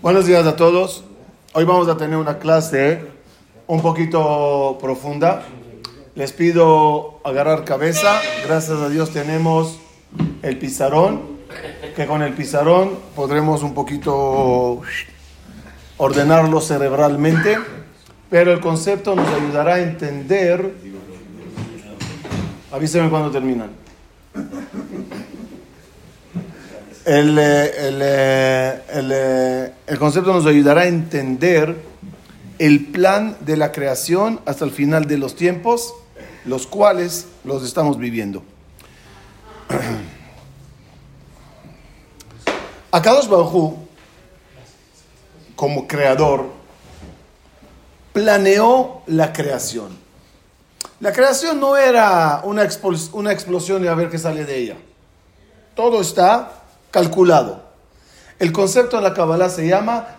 [0.00, 1.02] Buenos días a todos.
[1.54, 3.00] Hoy vamos a tener una clase
[3.66, 5.42] un poquito profunda.
[6.14, 8.20] Les pido agarrar cabeza.
[8.46, 9.78] Gracias a Dios tenemos
[10.42, 11.20] el pizarrón,
[11.96, 14.82] que con el pizarrón podremos un poquito
[15.96, 17.58] ordenarlo cerebralmente,
[18.30, 20.74] pero el concepto nos ayudará a entender.
[22.70, 23.70] Avísenme cuando terminan.
[27.06, 31.80] El, eh, el, eh, el, eh, el, concepto nos ayudará a entender
[32.58, 35.94] el plan de la creación hasta el final de los tiempos,
[36.44, 38.42] los cuales los estamos viviendo.
[42.90, 43.76] Akadosh Baruj
[45.54, 46.46] como creador,
[48.12, 49.96] planeó la creación.
[50.98, 52.68] La creación no era una,
[53.12, 54.76] una explosión y a ver qué sale de ella.
[55.76, 56.55] Todo está
[56.96, 57.60] calculado.
[58.38, 60.16] El concepto de la Kabbalah se llama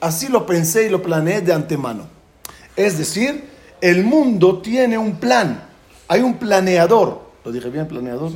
[0.00, 2.08] Así lo pensé y lo planeé de antemano.
[2.74, 3.48] Es decir,
[3.80, 5.62] el mundo tiene un plan.
[6.08, 7.20] Hay un planeador.
[7.44, 8.32] ¿Lo dije bien, planeador?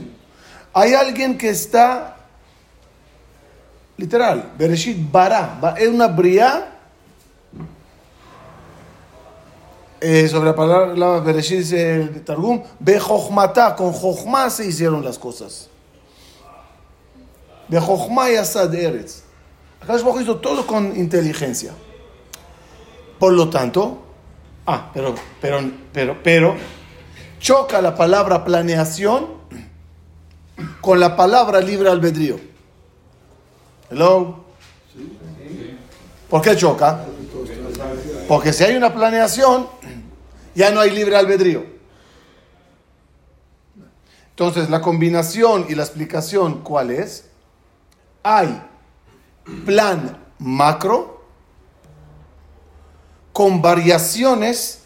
[0.72, 2.18] Hay alguien que está,
[3.96, 6.68] literal, Bereshit Bara, es una bria.
[10.00, 15.68] Eh, sobre la palabra Bereshit dice el Targum, Bejochmata, con Jochma se hicieron las cosas.
[17.70, 19.22] Bejochma y Asad Eretz.
[19.80, 21.72] Acá hizo todo con inteligencia.
[23.18, 24.02] Por lo tanto,
[24.66, 26.56] ah, pero, pero, pero, pero,
[27.38, 29.28] choca la palabra planeación
[30.80, 32.40] con la palabra libre albedrío.
[33.90, 34.44] Hello.
[36.28, 37.04] ¿Por qué choca?
[38.28, 39.68] Porque si hay una planeación,
[40.54, 41.64] ya no hay libre albedrío.
[44.30, 47.29] Entonces, la combinación y la explicación, ¿cuál es?
[48.22, 48.62] Hay
[49.64, 51.24] plan macro
[53.32, 54.82] con variaciones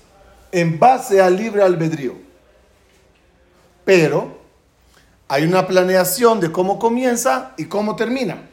[0.53, 2.14] en base al libre albedrío.
[3.85, 4.39] Pero
[5.29, 8.48] hay una planeación de cómo comienza y cómo termina.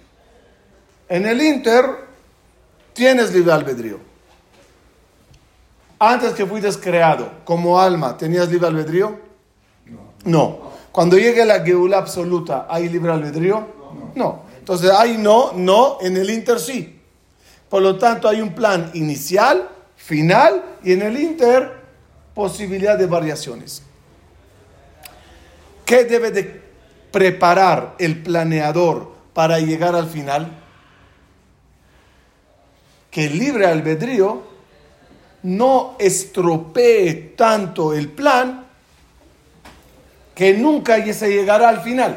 [1.07, 1.85] En el Inter
[2.94, 4.00] tienes libre albedrío.
[6.00, 9.19] Antes que fuiste creado como alma, ¿tenías libre albedrío?
[10.23, 10.72] No.
[10.91, 13.67] Cuando llegue la Geula absoluta, ¿hay libre albedrío?
[14.16, 14.50] No.
[14.61, 16.99] Entonces, hay no, no, en el Inter sí.
[17.67, 21.81] Por lo tanto, hay un plan inicial, final, y en el Inter,
[22.35, 23.81] posibilidad de variaciones.
[25.83, 26.61] ¿Qué debe de
[27.11, 30.51] preparar el planeador para llegar al final?
[33.09, 34.43] Que el libre albedrío
[35.41, 38.67] no estropee tanto el plan
[40.35, 42.16] que nunca se llegará al final.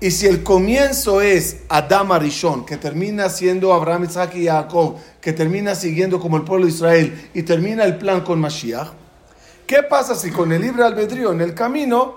[0.00, 5.32] Y si el comienzo es Adam Arishon, que termina siendo Abraham, Isaac y Jacob, que
[5.32, 8.90] termina siguiendo como el pueblo de Israel y termina el plan con Mashiach,
[9.68, 12.16] ¿Qué pasa si con el libre albedrío en el camino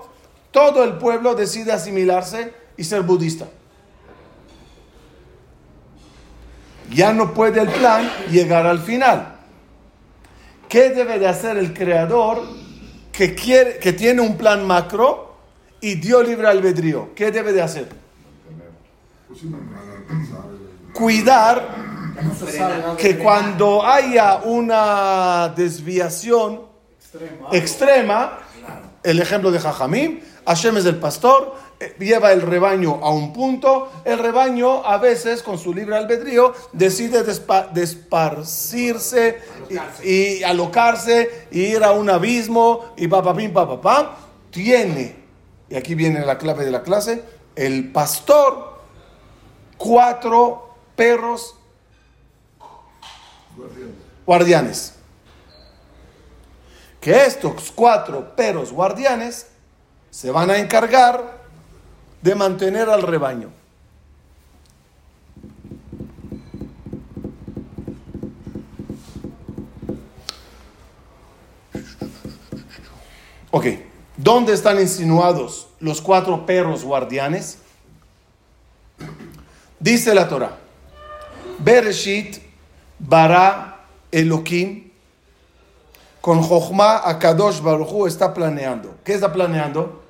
[0.52, 3.46] todo el pueblo decide asimilarse y ser budista?
[6.90, 9.36] Ya no puede el plan llegar al final.
[10.70, 12.42] ¿Qué debe de hacer el creador
[13.12, 15.31] que, quiere, que tiene un plan macro
[15.82, 17.10] y dio libre albedrío?
[17.16, 17.90] ¿Qué debe de hacer?
[20.94, 21.76] Cuidar
[22.98, 26.62] que cuando haya una desviación
[27.52, 28.40] extrema,
[29.04, 33.92] el ejemplo de Jajamim, Hashem es el pastor, eh, lleva el rebaño a un punto,
[34.06, 37.24] el rebaño a veces con su libre albedrío decide
[37.74, 39.40] desparcirse
[40.04, 44.08] y, alocarse y ir a un abismo y papapim, papapam,
[44.50, 45.21] tiene,
[45.72, 47.24] y aquí viene la clave de la clase,
[47.56, 48.82] el pastor,
[49.78, 51.56] cuatro perros
[54.26, 54.96] guardianes.
[57.00, 59.48] Que estos cuatro perros guardianes
[60.10, 61.40] se van a encargar
[62.22, 63.50] de mantener al rebaño.
[73.52, 73.66] Ok,
[74.18, 77.58] ¿dónde están insinuados los cuatro perros guardianes?
[79.80, 80.58] Dice la Torah,
[81.60, 82.38] Bereshit
[83.00, 84.92] bara Elohim
[86.22, 88.96] con Jochma Akadosh Baruchu está planeando.
[89.04, 90.04] ¿Qué está planeando?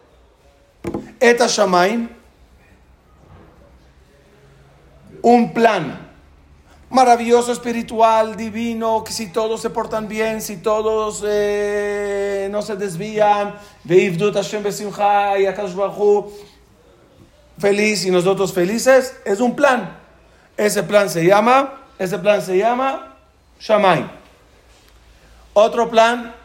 [1.20, 2.10] Eta Shamaim,
[5.22, 6.11] un plan
[6.92, 13.56] maravilloso, espiritual, divino, que si todos se portan bien, si todos eh, no se desvían,
[17.58, 19.98] feliz y nosotros felices, es un plan.
[20.58, 23.18] Ese plan se llama, ese plan se llama
[23.60, 24.10] Shamay.
[25.54, 26.36] Otro plan,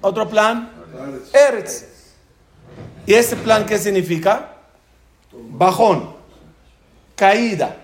[0.00, 0.70] otro plan,
[1.32, 1.86] Eretz.
[3.06, 4.56] ¿Y ese plan qué significa?
[5.32, 6.14] Bajón,
[7.16, 7.83] caída.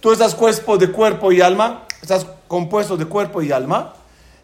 [0.00, 3.94] Tú estás compuesto de cuerpo y alma, estás compuesto de cuerpo y alma.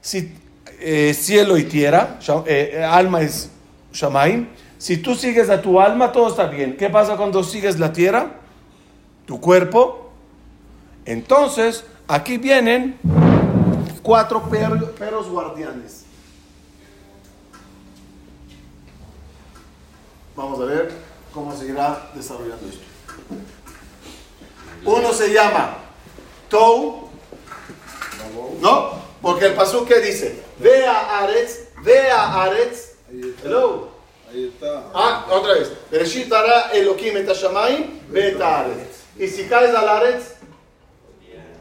[0.00, 0.36] Si
[0.80, 3.50] eh, cielo y tierra, eh, alma es
[3.92, 4.48] Shamaim.
[4.78, 6.76] Si tú sigues a tu alma, todo está bien.
[6.76, 8.32] ¿Qué pasa cuando sigues la tierra?
[9.26, 10.10] Tu cuerpo.
[11.04, 12.98] Entonces, aquí vienen
[14.02, 16.04] cuatro perros guardianes.
[20.36, 20.92] Vamos a ver
[21.32, 22.93] cómo seguirá desarrollando esto.
[24.84, 25.78] Uno se llama
[26.48, 27.08] Tou,
[28.60, 29.02] ¿no?
[29.22, 32.96] Porque el paso que dice, ve a Aretz, ve a Aretz,
[33.42, 33.88] hello.
[34.30, 34.90] Ahí está.
[34.92, 35.72] Ah, otra vez.
[35.90, 39.04] Bereshit hará Elohim et Hashamayim, ve et Aretz.
[39.18, 40.34] Y si caes al Aretz,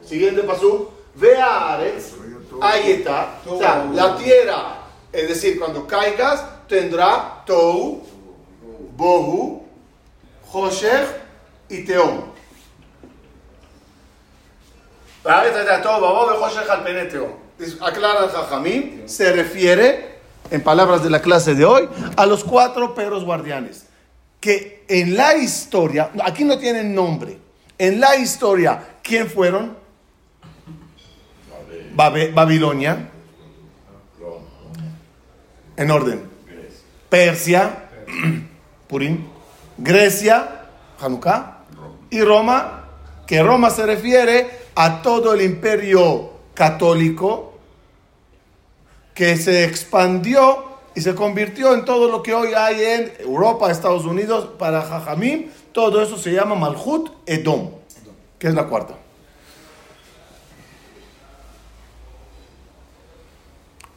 [0.04, 2.14] siguiente paso, ve a Aretz,
[2.62, 3.40] ahí está.
[3.48, 4.80] O sea, la tierra,
[5.14, 8.04] es decir, cuando caigas, tendrá Tou,
[8.98, 9.66] Bohu,
[10.52, 11.08] Hoshech
[11.70, 12.33] y Teom.
[19.06, 20.20] Se refiere,
[20.52, 21.88] en palabras de la clase de hoy,
[22.18, 23.86] a los cuatro perros guardianes.
[24.42, 27.38] Que en la historia, aquí no tienen nombre,
[27.78, 29.78] en la historia, ¿quién fueron?
[31.96, 33.10] Babilonia.
[35.78, 36.30] En orden.
[37.10, 37.90] Persia,
[38.88, 39.26] Purim.
[39.78, 40.66] Grecia,
[41.00, 41.60] Hanukkah.
[42.10, 42.90] Y Roma,
[43.26, 47.54] que Roma se refiere a todo el imperio católico
[49.14, 54.06] que se expandió y se convirtió en todo lo que hoy hay en Europa, Estados
[54.06, 55.50] Unidos, para Jajamim.
[55.72, 57.72] Todo eso se llama Malhut Edom,
[58.38, 58.96] que es la cuarta.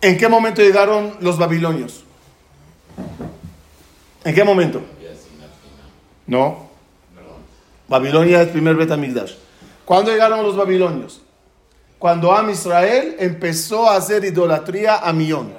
[0.01, 2.05] ¿En qué momento llegaron los babilonios?
[4.25, 4.81] ¿En qué momento?
[6.27, 6.67] No.
[7.89, 9.35] Babilonia es el primer Betamigdash.
[9.87, 11.23] ¿Cuándo llegaron los babilonios?
[11.99, 15.55] Cuando Am Israel empezó a hacer idolatría a millón.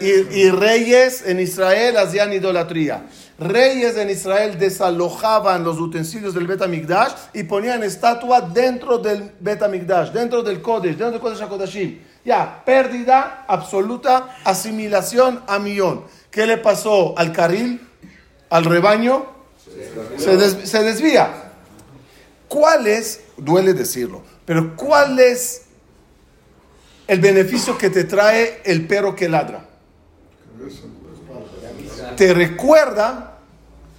[0.00, 3.06] Y, reyes en Israel hacían idolatría.
[3.38, 10.42] Reyes en Israel desalojaban los utensilios del Betamigdash y ponían estatua dentro del Betamigdash, dentro
[10.42, 11.98] del Kodesh, dentro del Kodesh HaKodashim.
[12.24, 16.04] Ya, pérdida absoluta, asimilación a millón.
[16.30, 17.80] ¿Qué le pasó al carril,
[18.50, 19.26] al rebaño?
[20.16, 21.52] Se, se desvía.
[22.48, 22.86] ¿Cuál
[23.44, 25.66] duele decirlo, pero cuál es
[27.06, 29.68] el beneficio que te trae el perro que ladra?
[32.16, 33.38] Te recuerda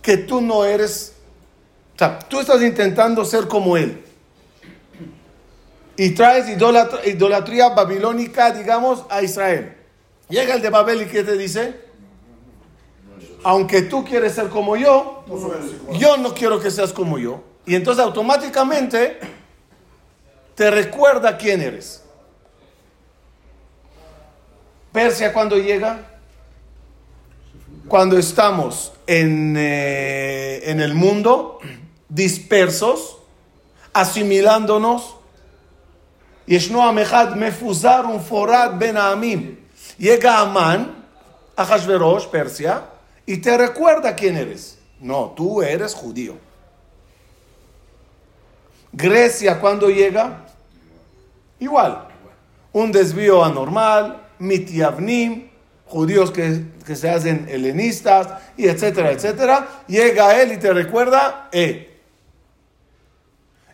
[0.01, 1.13] que tú no eres,
[1.95, 4.03] o sea, tú estás intentando ser como él.
[5.97, 9.75] Y traes idolatría, babilónica, digamos, a Israel.
[10.27, 11.86] Llega el de Babel y ¿qué te dice?
[13.44, 15.24] Aunque tú quieres ser como yo,
[15.97, 17.44] yo no quiero que seas como yo.
[17.66, 19.20] Y entonces automáticamente
[20.56, 22.04] te recuerda quién eres.
[24.92, 26.00] Persia cuando llega,
[27.88, 31.60] cuando estamos en, eh, en el mundo
[32.07, 33.18] dispersos,
[33.94, 35.16] asimilándonos,
[36.45, 39.57] Yeshno Amechad Mefuzar un Forad Ben Amim.
[39.98, 41.06] Llega Amán,
[41.57, 42.84] Hashverosh, Persia,
[43.26, 44.78] y te recuerda quién eres.
[45.00, 46.44] No, tú eres judío.
[48.95, 50.45] Grecia cuando llega,
[51.59, 52.07] igual,
[52.71, 55.49] un desvío anormal, mitiavnim,
[55.85, 56.64] judíos que,
[56.95, 61.99] se hacen helenistas, y etcétera, etcétera, llega él y te recuerda, eh.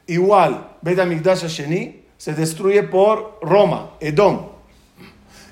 [0.08, 4.50] Igual, Bet Sheni se destruye por Roma, Edom.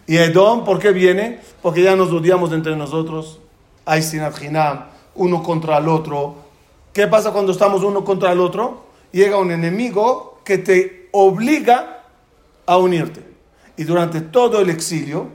[0.08, 1.40] Y Edom, ¿por qué viene?
[1.62, 3.40] Porque ya nos odiamos entre nosotros.
[3.86, 4.36] Hay sinat
[5.14, 6.36] uno contra el otro.
[6.92, 8.89] ¿Qué pasa cuando estamos uno contra el otro?
[9.12, 12.04] Llega un enemigo que te obliga
[12.66, 13.24] a unirte.
[13.78, 15.28] Y durante todo el exilio,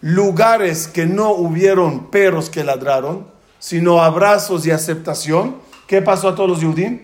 [0.00, 3.26] lugares que no hubieron perros que ladraron,
[3.58, 5.56] sino abrazos y aceptación,
[5.86, 7.00] ¿qué pasó a todos los judíos?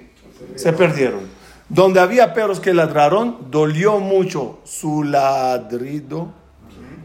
[0.56, 1.20] Se perdieron.
[1.68, 6.28] Donde había perros que ladraron, dolió mucho su ladrido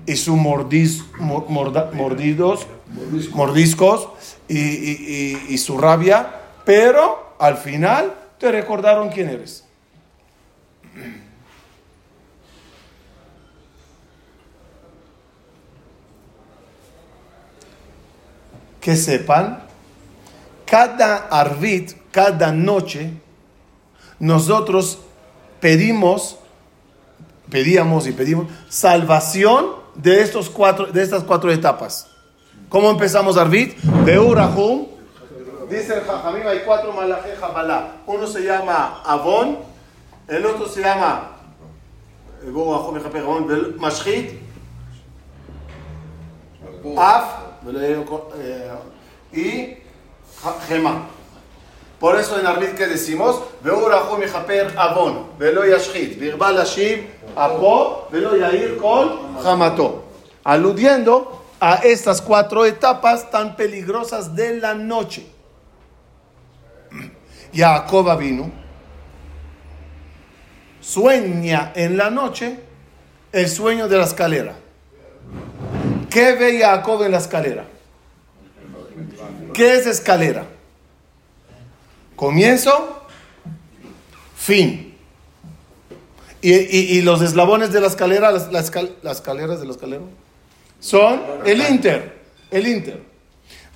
[0.05, 2.67] y su mordiz, mordidos,
[3.31, 4.09] mordiscos
[4.47, 6.29] y su rabia,
[6.65, 9.65] pero al final te recordaron quién eres.
[18.79, 19.61] que sepan,
[20.65, 23.11] cada arbit, cada noche,
[24.19, 24.99] nosotros
[25.59, 26.37] pedimos,
[27.49, 32.07] pedíamos y pedimos salvación de, estos cuatro, de estas cuatro etapas.
[32.69, 33.77] ¿Cómo empezamos Arbit?
[34.05, 34.87] Beurahum.
[35.69, 37.91] Dice el Jajamim, hay cuatro malaje Jabalá.
[38.07, 39.59] Uno se llama Avon,
[40.27, 41.31] el otro se llama
[43.77, 44.31] Mashchit,
[46.97, 47.23] Af
[49.31, 49.77] y
[50.67, 51.07] Gema.
[51.99, 58.35] Por eso en Arbit que decimos, Beurahum Japer Avon, Velo Yashchit, Virbal Hashim, Apo, Velo
[58.35, 60.05] Yair Kol, Hamato.
[60.43, 65.38] Aludiendo a estas cuatro etapas tan peligrosas de la noche.
[67.53, 68.51] Jacob vino,
[70.81, 72.59] sueña en la noche
[73.31, 74.55] el sueño de la escalera.
[76.09, 77.65] ¿Qué ve Jacob en la escalera?
[79.53, 80.45] ¿Qué es escalera?
[82.15, 83.03] Comienzo,
[84.35, 84.97] fin.
[86.41, 88.65] Y, los eslabones de la escalera, las, las
[89.17, 90.03] escaleras de la escalera
[90.79, 92.17] son el Inter,
[92.49, 93.03] el Inter.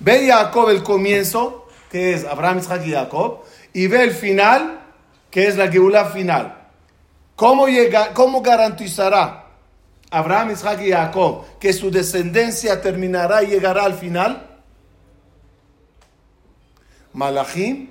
[0.00, 3.42] Ve Jacob el comienzo, que es Abraham, Isaac y Jacob,
[3.74, 4.80] y ve el final,
[5.30, 6.68] que es la Geula final.
[7.36, 9.48] ¿Cómo, llega, ¿Cómo garantizará
[10.10, 14.46] Abraham, Isaac y Jacob que su descendencia terminará y llegará al final?
[17.12, 17.90] Malachim,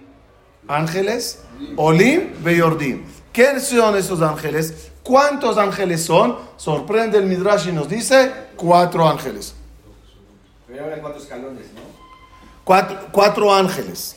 [0.68, 1.44] ángeles,
[1.76, 3.04] Olim, Beyordim.
[3.34, 4.92] ¿Quiénes son esos ángeles?
[5.04, 6.38] ¿Cuántos ángeles son?
[6.56, 9.54] Sorprende el Midrash y nos dice cuatro ángeles.
[10.68, 11.82] Pero cuatro escalones, ¿no?
[12.64, 14.16] Cuatro, cuatro ángeles.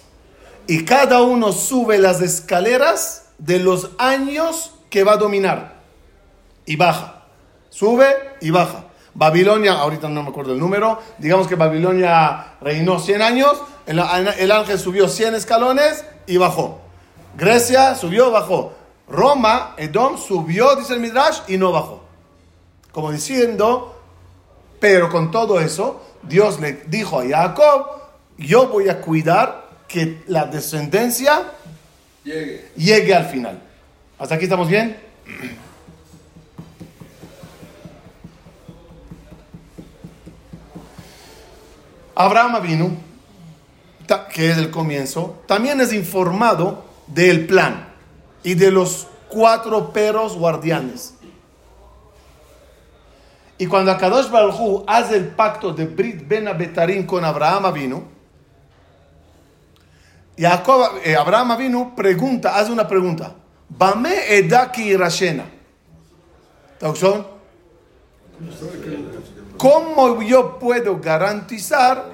[0.67, 5.77] Y cada uno sube las escaleras de los años que va a dominar.
[6.65, 7.25] Y baja.
[7.71, 8.07] Sube
[8.41, 8.85] y baja.
[9.15, 14.53] Babilonia, ahorita no me acuerdo el número, digamos que Babilonia reinó 100 años, el, el
[14.53, 16.81] ángel subió 100 escalones y bajó.
[17.35, 18.75] Grecia subió, bajó.
[19.09, 22.03] Roma, Edom, subió, dice el Midrash, y no bajó.
[22.93, 23.99] Como diciendo,
[24.81, 27.87] pero con todo eso, Dios le dijo a Jacob,
[28.37, 31.53] yo voy a cuidar que la descendencia
[32.25, 33.63] llegue, al final.
[34.19, 34.97] ¿Hasta aquí estamos bien?
[42.15, 42.91] Abraham vino,
[44.33, 47.89] que es el comienzo, también es informado del plan
[48.43, 51.13] y de los cuatro perros guardianes.
[53.59, 58.16] Y cuando Akadosh Baruj hace el pacto de Brit Ben Abetarim con Abraham vino,
[60.39, 63.35] Jacob, eh, Abraham vino pregunta, hace una pregunta.
[63.69, 65.45] Bame edaki rashena.
[69.57, 72.05] ¿Cómo yo puedo garantizar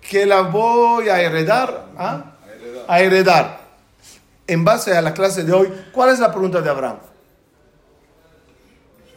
[0.00, 1.86] que la voy a heredar?
[1.98, 2.36] ¿Ah?
[2.86, 3.58] A heredar
[4.48, 6.98] en base a la clase de hoy, ¿cuál es la pregunta de Abraham?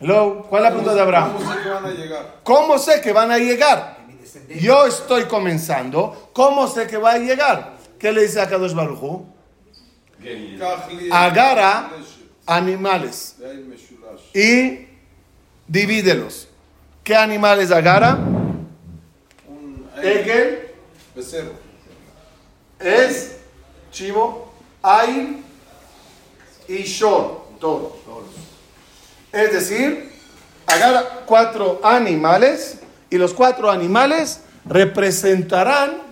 [0.02, 1.32] Hello, ¿cuál es la pregunta de Abraham?
[1.34, 2.36] ¿Cómo sé que van a llegar?
[2.44, 3.98] ¿Cómo sé que van a llegar?
[4.60, 7.81] Yo estoy comenzando, ¿cómo sé que va a llegar?
[8.02, 9.28] ¿Qué le dice a Kadosh Baruchu?
[11.12, 11.92] Agarra
[12.48, 13.36] animales
[14.34, 14.88] y
[15.68, 16.48] divídelos.
[17.04, 18.18] ¿Qué animales agarra?
[20.02, 20.72] Egel
[22.80, 23.38] es
[23.92, 25.44] chivo hay
[26.68, 27.94] y Shor, todos.
[29.32, 30.12] Es decir,
[30.66, 32.80] agarra cuatro animales
[33.12, 36.11] y los cuatro animales representarán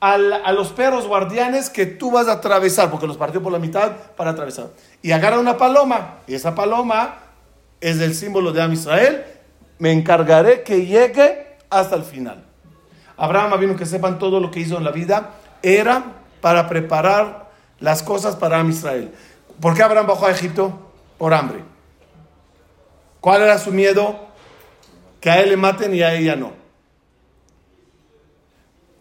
[0.00, 3.92] a los perros guardianes que tú vas a atravesar, porque los partió por la mitad
[4.16, 4.68] para atravesar.
[5.02, 7.16] Y agarra una paloma, y esa paloma
[7.80, 9.24] es el símbolo de Am Israel.
[9.78, 12.44] Me encargaré que llegue hasta el final.
[13.16, 15.30] Abraham vino que sepan todo lo que hizo en la vida,
[15.62, 16.04] era
[16.40, 17.50] para preparar
[17.80, 19.12] las cosas para Israel.
[19.60, 20.92] ¿Por qué Abraham bajó a Egipto?
[21.18, 21.64] Por hambre.
[23.20, 24.28] ¿Cuál era su miedo?
[25.20, 26.52] Que a él le maten y a ella no.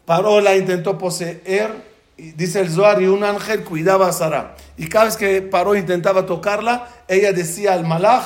[0.07, 1.71] Paró, la intentó poseer,
[2.17, 4.55] dice el Zohar, y un ángel cuidaba a Sara.
[4.75, 8.23] Y cada vez que Paró intentaba tocarla, ella decía al malach,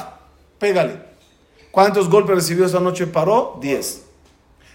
[0.60, 1.02] pégale.
[1.72, 3.58] ¿Cuántos golpes recibió esa noche Paró?
[3.60, 4.04] Diez.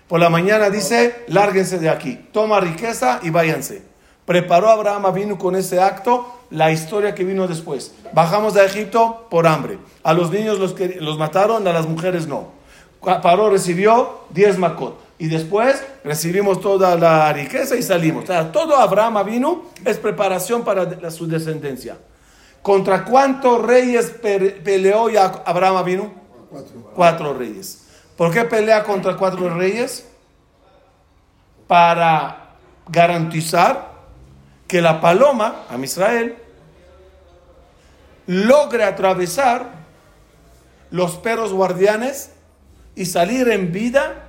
[0.07, 3.97] Por la mañana dice, lárguense de aquí, toma riqueza y váyanse
[4.27, 7.95] preparó Abraham vino con ese acto la historia que vino después.
[8.13, 9.79] Bajamos de Egipto por hambre.
[10.03, 12.49] A los niños los, los mataron, a las mujeres no.
[13.01, 15.06] Paró, recibió 10 macot.
[15.19, 18.25] Y después recibimos toda la riqueza y salimos.
[18.25, 21.97] O sea, todo Abraham vino es preparación para su descendencia.
[22.61, 24.13] ¿Contra cuántos reyes
[24.65, 25.09] peleó
[25.45, 26.13] Abraham vino?
[26.51, 26.93] Cuatro.
[26.95, 27.87] Cuatro reyes.
[28.17, 30.07] ¿Por qué pelea contra cuatro reyes?
[31.67, 32.57] Para
[32.89, 33.93] garantizar
[34.67, 36.37] que la paloma, a Israel,
[38.27, 39.71] logre atravesar
[40.91, 42.33] los perros guardianes
[42.95, 44.27] y salir en vida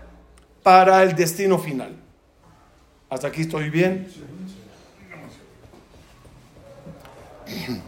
[0.67, 1.95] para el destino final.
[3.09, 4.05] ¿Hasta aquí estoy bien?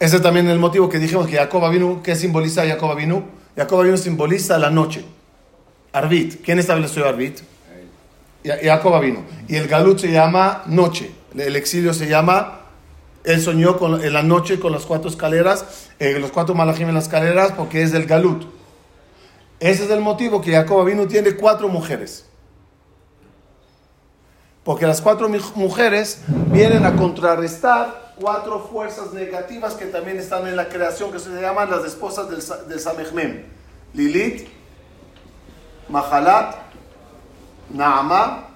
[0.00, 3.22] Ese es también el motivo que dijimos que Jacob vino, ¿qué simboliza Jacob vino?
[3.56, 5.04] Jacob vino simboliza la noche.
[5.92, 6.42] Arbit.
[6.44, 7.38] ¿Quién estableció Arbit?
[8.44, 9.22] Jacob vino.
[9.46, 11.12] Y el galut se llama noche.
[11.36, 12.62] El exilio se llama
[13.22, 16.94] él soñó con, en la noche con las cuatro escaleras, eh, los cuatro malajim en
[16.94, 18.57] las escaleras, porque es del galut.
[19.60, 22.24] Ese es el motivo que Jacob vino tiene cuatro mujeres.
[24.62, 26.22] Porque las cuatro mujeres
[26.52, 31.70] vienen a contrarrestar cuatro fuerzas negativas que también están en la creación, que se llaman
[31.70, 33.44] las esposas del, del Samechmem.
[33.94, 34.48] Lilith,
[35.88, 36.56] Mahalat,
[37.70, 38.48] Naama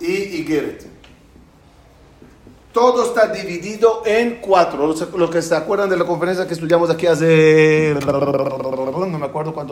[0.00, 0.86] y Igeret.
[2.72, 4.86] Todo está dividido en cuatro.
[4.86, 7.94] Los, que se acuerdan de la conferencia que estudiamos aquí hace,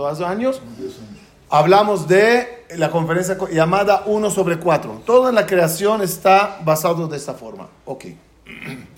[0.06, 0.60] acuerdo cuántos años,
[1.48, 5.02] hablamos de la conferencia llamada uno sobre cuatro.
[5.04, 7.68] Toda la creación está basado de esta forma.
[7.84, 8.06] Ok.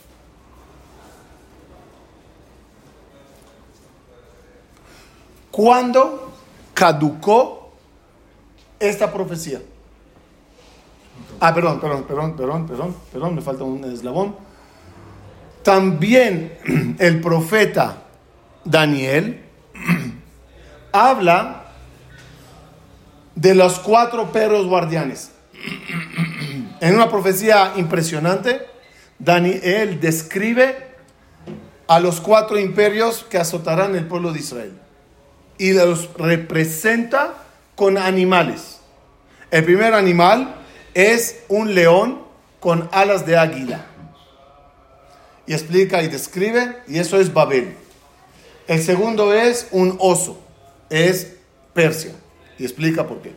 [5.50, 6.32] ¿Cuándo
[6.72, 7.72] caducó
[8.80, 9.60] esta profecía?
[11.38, 14.34] Ah, perdón, perdón, perdón, perdón, perdón, perdón, me falta un eslabón.
[15.62, 16.58] También
[16.98, 18.02] el profeta
[18.64, 19.43] Daniel
[20.94, 21.64] habla
[23.34, 25.32] de los cuatro perros guardianes.
[26.80, 28.64] En una profecía impresionante,
[29.18, 30.94] Daniel describe
[31.88, 34.78] a los cuatro imperios que azotarán el pueblo de Israel
[35.58, 37.34] y los representa
[37.74, 38.78] con animales.
[39.50, 40.54] El primer animal
[40.94, 42.22] es un león
[42.60, 43.86] con alas de águila.
[45.46, 47.76] Y explica y describe, y eso es Babel.
[48.66, 50.43] El segundo es un oso,
[50.90, 51.34] es
[51.72, 52.12] Persia,
[52.58, 53.34] y explica por qué.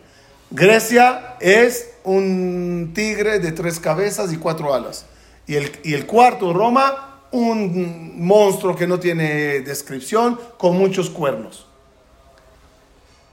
[0.50, 5.06] Grecia es un tigre de tres cabezas y cuatro alas.
[5.46, 11.68] Y el, y el cuarto, Roma, un monstruo que no tiene descripción, con muchos cuernos.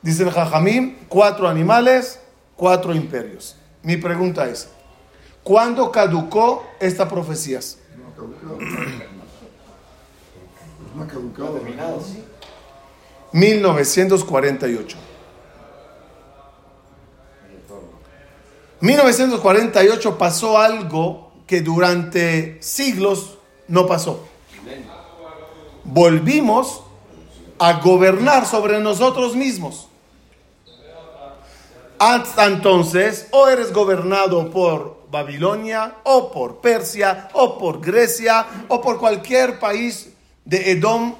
[0.03, 2.21] Dice el Jajamim, cuatro animales,
[2.57, 3.57] cuatro imperios.
[3.83, 4.69] Mi pregunta es,
[5.43, 7.79] ¿cuándo caducó esta profecías?
[7.97, 8.59] No caducado.
[13.35, 14.97] 1948.
[18.81, 24.25] 1948 pasó algo que durante siglos no pasó.
[25.83, 26.83] Volvimos
[27.59, 29.89] a gobernar sobre nosotros mismos.
[31.99, 38.99] Hasta entonces, o eres gobernado por Babilonia, o por Persia, o por Grecia, o por
[38.99, 40.11] cualquier país
[40.45, 41.17] de Edom,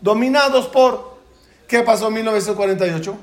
[0.00, 1.09] dominados por...
[1.70, 3.16] ¿Qué pasó en 1948?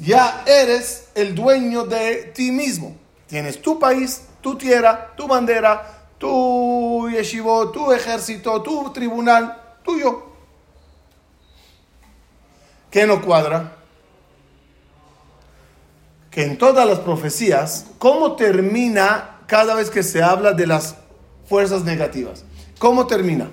[0.00, 2.96] Ya eres el dueño de ti mismo.
[3.26, 10.32] Tienes tu país, tu tierra, tu bandera, tu yeshivo, tu ejército, tu tribunal, tuyo.
[12.90, 13.74] ¿Qué no cuadra?
[16.30, 20.94] que en todas las profecías, ¿cómo termina cada vez que se habla de las
[21.46, 22.44] fuerzas negativas?
[22.78, 23.50] ¿Cómo termina?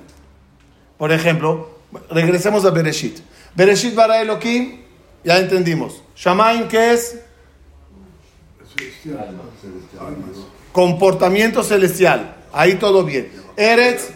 [0.97, 1.74] Por ejemplo,
[2.09, 3.19] regresemos a Bereshit.
[3.55, 4.81] Bereshit bara Elohim,
[5.23, 6.01] ya entendimos.
[6.15, 7.19] Shamaim, ¿qué es?
[10.71, 12.35] Comportamiento celestial.
[12.51, 13.31] Ahí todo bien.
[13.55, 14.09] Eretz,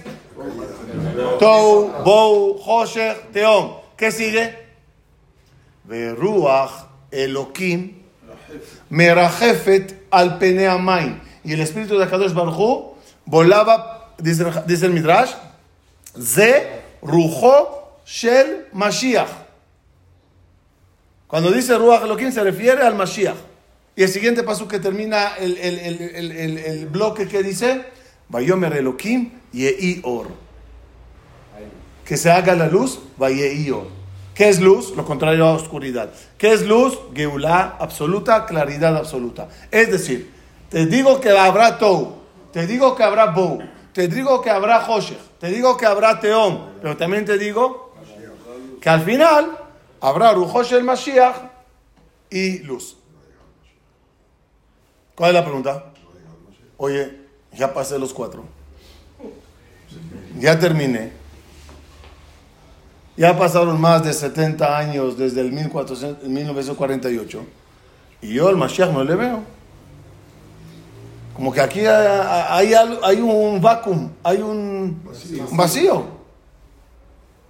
[1.40, 3.78] Tou, Bou, Hoshech, Teom.
[3.96, 4.58] ¿Qué sigue?
[5.84, 8.02] Beruach, Elohim,
[8.90, 11.22] Merajefet al Peneamain.
[11.44, 14.46] Y el espíritu de Kadosh Baruj volaba, dice,
[14.86, 15.32] el Midrash,
[16.20, 19.30] Ze Rujo Shel Mashiach.
[21.28, 23.38] Cuando dice Ruach Elohim se refiere al Mashiach.
[23.96, 27.84] Y el siguiente paso que termina el, el, el, el bloque que dice,
[28.30, 30.28] Vayomer Elohim Yehi Or.
[32.06, 33.72] Que se haga la luz, Vayehi.
[34.34, 34.96] ¿Qué es luz?
[34.96, 36.12] Lo contrario a oscuridad.
[36.38, 36.98] ¿Qué es luz?
[37.14, 39.50] Geulá absoluta, claridad absoluta.
[39.70, 40.32] Es decir,
[40.70, 42.16] te digo que habrá Tou,
[42.54, 43.60] te digo que habrá Bou,
[44.00, 47.92] te digo que habrá Hoshech, te digo que habrá Teom, pero también te digo
[48.80, 49.58] que al final
[50.00, 51.36] habrá Rujosh el Mashiach
[52.30, 52.96] y luz.
[55.16, 55.92] ¿Cuál es la pregunta?
[56.78, 57.14] Oye,
[57.52, 58.46] ya pasé los cuatro.
[60.38, 61.12] Ya terminé.
[63.18, 67.46] Ya pasaron más de 70 años desde el 1400 1948.
[68.22, 69.59] Y yo al Mashiach no le veo.
[71.34, 75.02] Como que aquí hay, hay, un vacuum, hay un
[75.52, 76.06] vacío.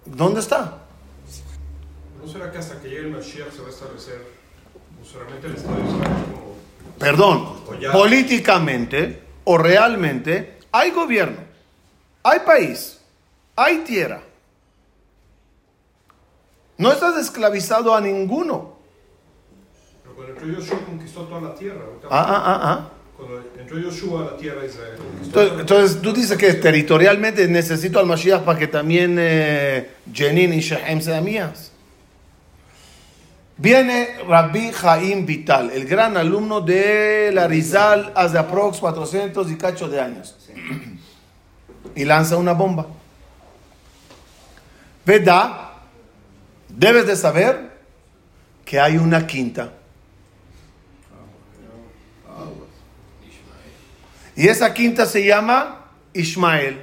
[0.06, 0.78] ¿Dónde está?
[2.22, 4.26] ¿No será que hasta que llegue el Mashiach se va a establecer
[5.04, 6.50] solamente el Estado de Israel como...
[7.00, 7.56] Perdón,
[7.92, 11.38] políticamente o realmente hay gobierno,
[12.24, 13.00] hay país,
[13.56, 14.22] hay tierra.
[16.78, 18.78] No estás esclavizado a ninguno.
[20.04, 21.82] Pero cuando Yoshua conquistó toda la tierra.
[22.10, 22.90] Ah, ah, ah, ah.
[25.24, 30.62] Entonces, entonces, tú dices que territorialmente necesito al Mashiach para que también eh, Jenin y
[30.62, 31.72] Shechem sean mías.
[33.58, 39.90] Viene Rabbi Jaim Vital, el gran alumno de la Rizal hace aprox 400 y cacho
[39.90, 40.38] de años.
[41.94, 42.88] Y lanza una bomba.
[45.06, 45.74] Veda,
[46.70, 47.78] debes de saber
[48.64, 49.74] que hay una quinta.
[54.40, 56.82] Y esa quinta se llama Ismael.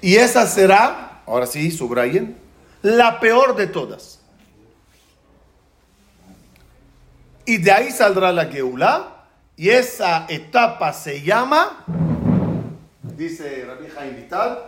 [0.00, 2.36] Y esa será, ahora sí, subrayen,
[2.82, 4.18] la peor de todas.
[7.46, 11.84] Y de ahí saldrá la Geulá, y esa etapa se llama,
[13.16, 14.58] dice Rabbi Vital,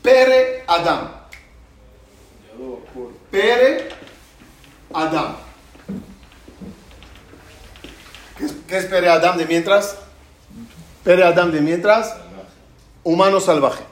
[0.00, 1.10] Pere Adam.
[3.32, 3.88] Pere
[4.92, 5.43] Adam.
[8.36, 9.96] ¿Qué es, Pere Adam de mientras?
[11.04, 12.14] Pere Adam de mientras,
[13.02, 13.84] humano salvaje.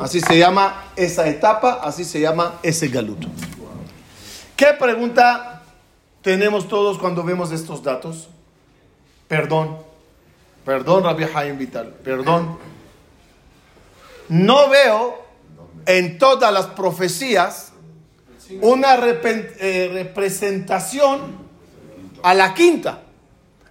[0.00, 3.28] Así se llama esa etapa, así se llama ese galuto.
[4.56, 5.62] ¿Qué pregunta
[6.22, 8.28] tenemos todos cuando vemos estos datos?
[9.28, 9.78] Perdón,
[10.64, 12.58] perdón, Rabbi Haim Vital, perdón.
[14.28, 15.26] No veo
[15.84, 17.72] en todas las profecías
[18.60, 21.46] una eh, representación
[22.22, 23.02] a la quinta.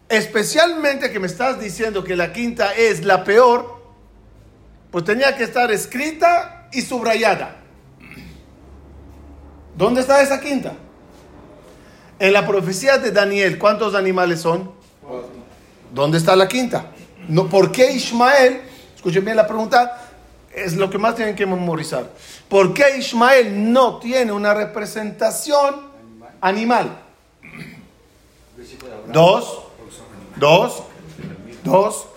[0.07, 3.83] Especialmente que me estás diciendo que la quinta es la peor,
[4.91, 7.57] pues tenía que estar escrita y subrayada.
[9.75, 10.73] ¿Dónde está esa quinta?
[12.19, 14.71] En la profecía de Daniel, ¿cuántos animales son?
[15.93, 16.91] ¿Dónde está la quinta?
[17.27, 18.61] No, ¿Por qué Ismael?
[18.95, 20.01] Escuchen bien la pregunta,
[20.53, 22.09] es lo que más tienen que memorizar.
[22.47, 25.81] ¿Por qué Ismael no tiene una representación
[26.39, 26.99] animal?
[29.11, 29.63] Dos,
[30.37, 30.83] dos,
[31.63, 32.07] dos,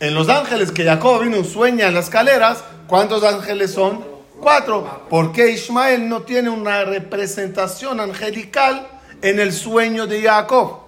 [0.00, 4.04] en los ángeles que Jacob vino sueña en las escaleras, ¿cuántos ángeles son?
[4.40, 5.06] Cuatro.
[5.08, 8.88] ¿Por qué Ismael no tiene una representación angelical
[9.22, 10.80] en el sueño de Jacob?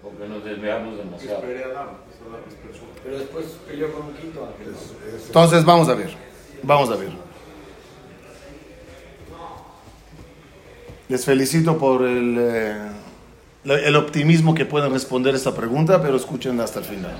[0.00, 1.42] Porque nos desviamos demasiado.
[3.02, 4.74] Pero después peleó con un quinto ángel.
[5.26, 6.14] Entonces vamos a ver.
[6.62, 7.10] Vamos a ver.
[11.08, 12.36] Les felicito por el...
[12.38, 13.01] Eh,
[13.64, 17.16] el optimismo que pueden responder esta pregunta, pero escuchen hasta el final.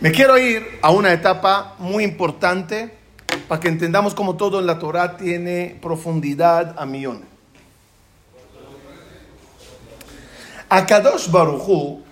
[0.00, 2.92] Me quiero ir a una etapa muy importante
[3.46, 7.24] para que entendamos cómo todo en la Torah tiene profundidad a millón.
[10.68, 12.02] Akadosh Baruchu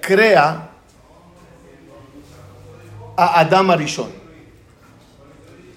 [0.00, 0.70] crea
[3.16, 4.10] a Adam Arishon.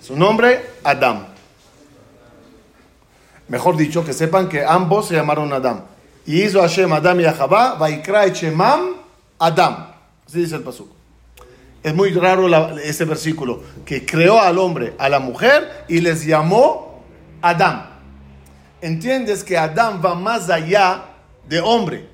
[0.02, 1.35] Su nombre, Adam.
[3.48, 5.84] Mejor dicho, que sepan que ambos se llamaron Adam.
[6.26, 8.96] Y hizo Hashem Adam y Ahabá, Vaikra Shemam
[9.38, 9.88] Adam.
[10.26, 10.90] Así dice el pasuk.
[11.84, 12.48] Es muy raro
[12.80, 17.04] ese versículo, que creó al hombre, a la mujer, y les llamó
[17.44, 17.86] Adam.
[18.82, 21.06] Entiendes que Adam va más allá
[21.48, 22.08] de hombre.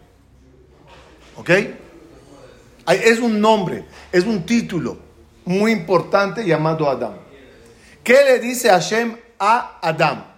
[1.37, 1.49] ¿Ok?
[2.87, 4.97] Es un nombre, es un título
[5.45, 7.13] muy importante llamado Adam.
[8.03, 10.30] ¿Qué le dice Hashem a Adam?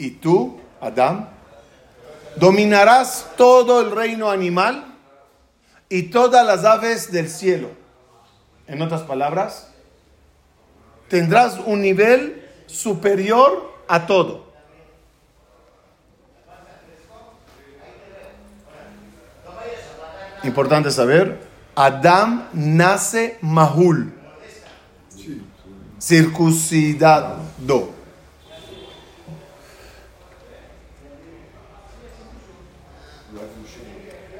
[0.00, 1.28] Y tú, Adán,
[2.36, 4.96] dominarás todo el reino animal
[5.90, 7.68] y todas las aves del cielo.
[8.66, 9.68] En otras palabras,
[11.08, 14.46] tendrás un nivel superior a todo.
[20.44, 24.14] Importante saber, Adán nace mahul,
[26.00, 27.99] circuncidado.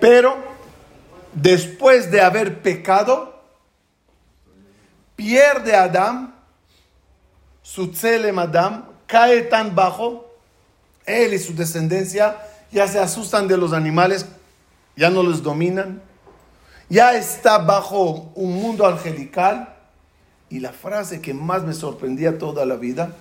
[0.01, 0.37] Pero
[1.35, 3.41] después de haber pecado,
[5.15, 6.35] pierde Adán
[7.63, 10.27] su tzelem Adam, cae tan bajo,
[11.07, 12.37] él y su descendencia
[12.73, 14.27] ya se asustan de los animales,
[14.97, 16.03] ya no les dominan,
[16.89, 19.77] ya está bajo un mundo angelical.
[20.49, 23.15] Y la frase que más me sorprendía toda la vida,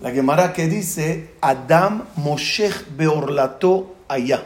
[0.00, 4.42] la Gemara que dice, Adam Moshech Beorlato allá.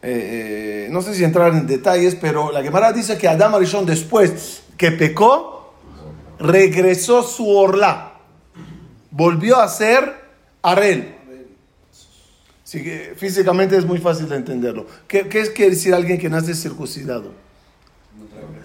[0.00, 3.84] Eh, eh, no sé si entrar en detalles, pero la Gemara dice que Adam Arishon
[3.84, 5.74] después que pecó,
[6.38, 8.12] regresó su orla,
[9.10, 10.14] volvió a ser
[10.62, 11.16] Arel.
[12.64, 14.86] Así que físicamente es muy fácil de entenderlo.
[15.08, 17.32] ¿Qué, qué quiere decir alguien que nace circuncidado?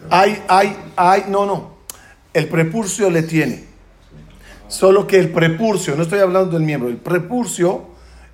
[0.09, 1.77] Hay, hay, hay, no, no.
[2.33, 3.63] El prepurcio le tiene.
[4.67, 7.85] Solo que el prepurcio, no estoy hablando del miembro, el prepurcio,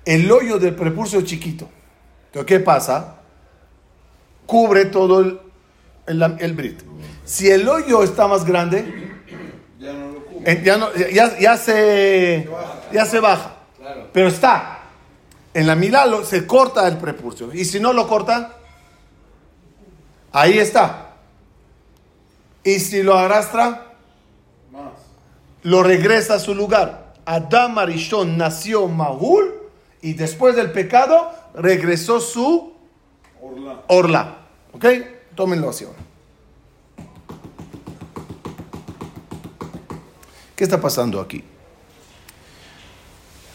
[0.04, 1.68] el hoyo del prepurcio es chiquito.
[2.30, 3.16] Entonces, ¿qué pasa?
[4.46, 5.40] Cubre todo el,
[6.06, 6.80] el, brit.
[7.24, 9.18] Si el hoyo está más grande,
[9.80, 10.62] ya, no lo cubre.
[11.12, 12.48] Ya, ya, se,
[12.92, 13.56] ya se baja.
[14.12, 14.78] Pero está.
[15.52, 17.52] En la milalo se corta el prepurcio.
[17.52, 18.56] Y si no lo corta,
[20.30, 21.16] ahí está.
[22.62, 23.86] Y si lo arrastra,
[25.64, 27.14] lo regresa a su lugar.
[27.24, 29.52] Adam Arishon nació Mahul
[30.00, 32.72] y después del pecado regresó su
[33.40, 33.82] orla.
[33.88, 34.36] orla.
[34.72, 34.84] ¿Ok?
[35.34, 35.98] Tómenlo así ahora.
[40.56, 41.42] ¿Qué está pasando aquí?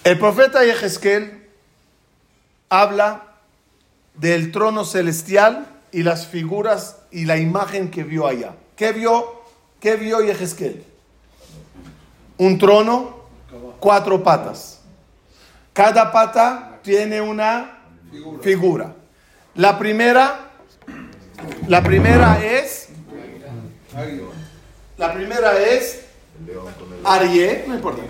[0.04, 1.48] El profeta Yehezkel
[2.70, 3.36] habla
[4.16, 8.56] del trono celestial y las figuras y la imagen que vio allá.
[8.76, 9.44] ¿Qué vio?
[9.80, 10.84] ¿Qué vio Yehezkel?
[12.38, 13.18] Un trono,
[13.80, 14.82] cuatro patas.
[15.74, 17.75] Cada pata tiene una
[18.42, 18.96] figura.
[19.56, 20.52] La primera,
[21.68, 22.90] la primera es,
[24.98, 26.06] la primera es
[27.76, 28.02] importa.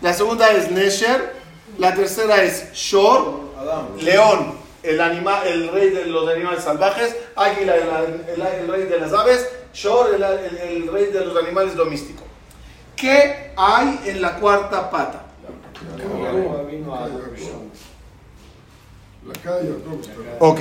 [0.00, 1.34] La segunda es Nesher,
[1.78, 3.50] la tercera es Shor,
[4.00, 9.48] león, el, animal, el rey de los animales salvajes, águila, el, rey de las aves,
[9.72, 12.24] Shor, el, rey de los animales domésticos.
[12.96, 15.26] ¿Qué hay en la cuarta pata?
[20.38, 20.60] Ok,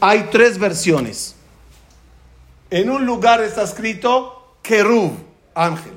[0.00, 1.36] hay tres versiones.
[2.70, 5.12] En un lugar está escrito Kerub,
[5.54, 5.92] ángel.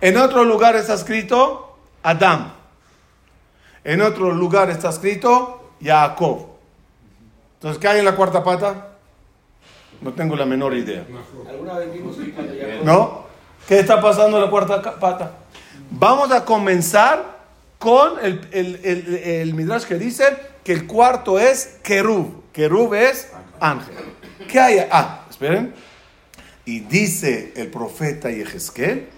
[0.00, 2.52] En otro lugar está escrito Adam.
[3.84, 6.46] En otro lugar está escrito Jacob.
[7.54, 8.88] Entonces, ¿qué hay en la cuarta pata?
[10.00, 11.04] No tengo la menor idea.
[12.82, 13.24] ¿No?
[13.68, 15.32] ¿Qué está pasando en la cuarta pata?
[15.90, 17.39] Vamos a comenzar
[17.80, 20.24] con el, el, Midrash que dice
[20.62, 22.52] que el cuarto es Kerub.
[22.52, 23.96] Kerub es ángel.
[24.46, 24.86] ¿Qué hay?
[24.92, 25.72] Ah, esperen.
[26.66, 29.08] Y dice el profeta Yehezkel,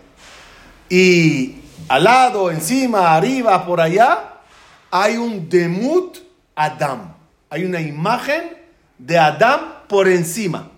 [0.89, 1.57] y
[1.89, 4.35] al lado, encima, arriba, por allá,
[4.93, 6.19] hay un demut
[6.55, 7.15] Adam.
[7.51, 8.57] Hay una imagen
[8.97, 10.71] de Adam por encima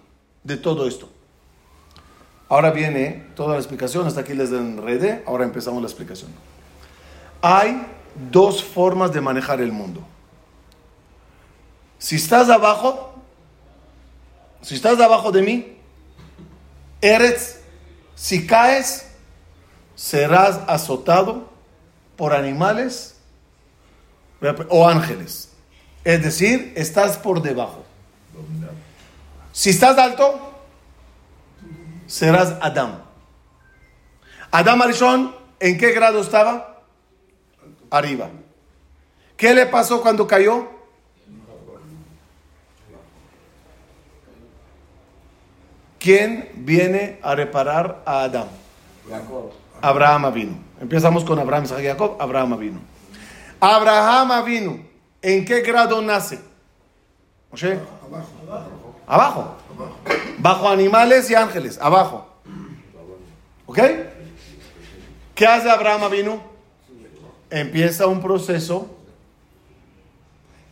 [0.43, 1.11] de todo esto.
[2.49, 6.31] Ahora viene toda la explicación, hasta aquí les enredé, ahora empezamos la explicación.
[7.47, 7.87] Hay
[8.31, 10.03] dos formas de manejar el mundo.
[11.99, 13.13] Si estás abajo,
[14.63, 15.77] si estás abajo de mí,
[17.03, 17.61] eres,
[18.15, 19.11] si caes,
[19.95, 21.51] serás azotado
[22.17, 23.17] por animales
[24.71, 25.53] o ángeles.
[26.03, 27.85] Es decir, estás por debajo.
[29.53, 30.51] Si estás alto,
[32.07, 33.03] serás Adam.
[34.51, 36.74] Adam Arishon, ¿en qué grado estaba?
[37.95, 38.29] Arriba.
[39.37, 40.67] ¿Qué le pasó cuando cayó?
[46.01, 48.49] ¿Quién viene a reparar a Adam?
[49.81, 50.59] Abraham vino.
[50.81, 52.81] Empezamos con Abraham, Jacob, Abraham vino.
[53.61, 54.79] Abraham vino.
[55.23, 56.41] ¿En qué grado nace?
[57.53, 58.97] Abajo.
[59.07, 59.57] Abajo.
[60.39, 61.79] Bajo animales y ángeles.
[61.81, 62.27] Abajo.
[63.67, 63.79] ¿Ok?
[65.37, 66.54] ¿Qué hace Abraham vino?
[67.55, 68.89] Empieza un proceso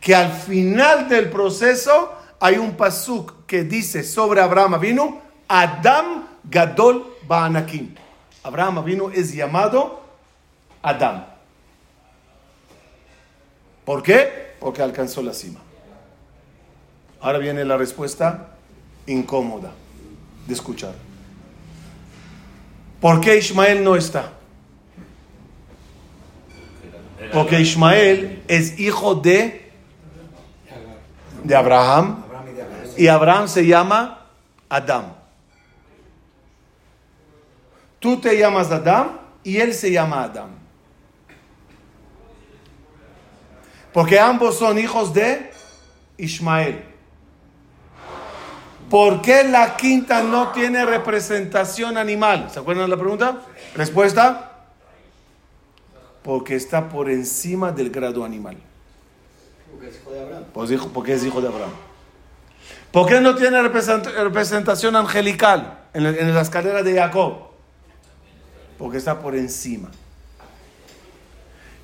[0.01, 7.15] que al final del proceso hay un pasuk que dice sobre Abraham vino Adam Gadol
[7.25, 7.95] Ba'anakim.
[8.43, 10.01] Abraham vino es llamado
[10.81, 11.25] Adam.
[13.85, 14.55] ¿Por qué?
[14.59, 15.61] Porque alcanzó la cima.
[17.21, 18.57] Ahora viene la respuesta
[19.07, 19.71] incómoda
[20.45, 20.95] de escuchar.
[22.99, 24.33] ¿Por qué Ismael no está?
[27.33, 29.71] Porque Ismael es hijo de,
[31.43, 32.23] de Abraham
[32.95, 34.27] y Abraham se llama
[34.69, 35.13] Adam.
[37.99, 40.49] Tú te llamas Adam y él se llama Adam.
[43.91, 45.51] Porque ambos son hijos de
[46.17, 46.83] Ismael.
[48.89, 52.49] ¿Por qué la quinta no tiene representación animal?
[52.51, 53.41] ¿Se acuerdan de la pregunta?
[53.75, 54.52] Respuesta.
[56.23, 58.57] Porque está por encima del grado animal.
[59.71, 60.43] Porque es hijo de Abraham.
[60.53, 61.71] Pues porque es hijo de Abraham.
[62.91, 67.47] ¿Por qué no tiene representación angelical en la escalera de Jacob?
[68.77, 69.89] Porque está por encima.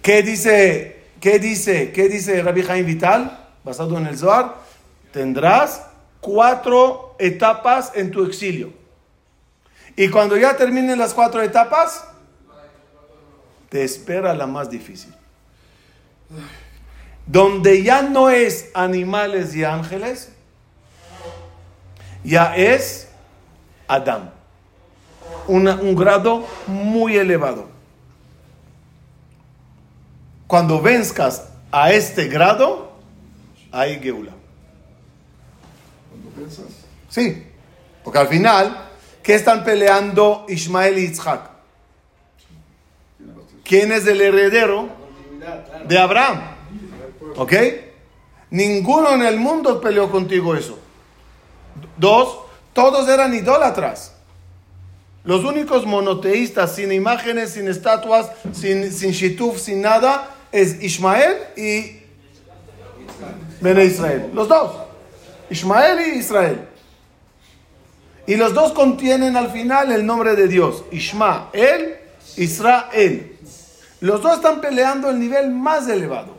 [0.02, 3.48] ¿Qué dice, qué dice, qué dice Rabbi Jaim Vital?
[3.64, 4.56] Basado en el Zohar.
[5.12, 5.88] Tendrás
[6.22, 8.72] cuatro etapas en tu exilio.
[9.96, 12.06] Y cuando ya terminen las cuatro etapas,
[13.70, 15.14] te espera la más difícil.
[17.26, 20.32] Donde ya no es animales y ángeles,
[22.24, 23.08] ya es
[23.88, 24.32] Adán.
[25.48, 27.70] un grado muy elevado.
[30.48, 32.92] Cuando venzcas a este grado,
[33.72, 34.32] hay Geula.
[37.08, 37.46] Sí,
[38.04, 38.90] porque al final,
[39.22, 41.59] ¿qué están peleando Ismael y Isaac?
[43.70, 44.90] ¿Quién es el heredero
[45.88, 46.42] de Abraham?
[47.38, 47.54] ¿Ok?
[48.50, 50.80] Ninguno en el mundo peleó contigo eso.
[51.96, 52.40] Dos,
[52.74, 54.16] todos eran idólatras.
[55.24, 62.00] Los únicos monoteístas, sin imágenes, sin estatuas, sin, sin shituf, sin nada, es Ismael y
[63.62, 64.32] Bene Israel.
[64.34, 64.72] Los dos.
[65.52, 66.68] Ismael y Israel.
[68.26, 70.86] Y los dos contienen al final el nombre de Dios.
[70.92, 71.98] Ismael,
[72.36, 73.36] Israel.
[74.02, 76.38] Los dos están peleando el nivel más elevado.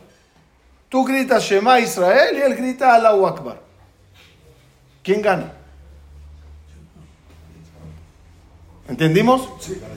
[0.89, 3.61] Tú gritas Shema Israel y él grita Allahu Akbar.
[5.03, 5.53] ¿Quién gana?
[8.89, 9.49] ¿Entendimos?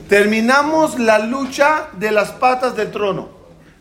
[0.07, 3.29] Terminamos la lucha de las patas del trono.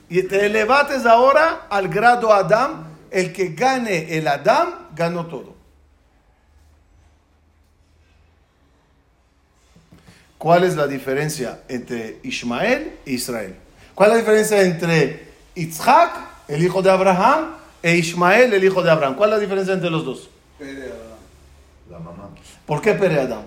[0.08, 2.92] Y te elevates ahora al grado Adam.
[3.10, 5.54] El que gane el Adam, ganó todo.
[10.36, 13.56] ¿Cuál es la diferencia entre Ismael e Israel?
[13.94, 16.12] ¿Cuál es la diferencia entre Isaac,
[16.48, 19.14] el hijo de Abraham, e Ismael, el hijo de Abraham?
[19.14, 20.28] ¿Cuál es la diferencia entre los dos?
[20.58, 20.92] Pere
[21.90, 22.30] La mamá.
[22.66, 23.42] ¿Por qué Pere Adam?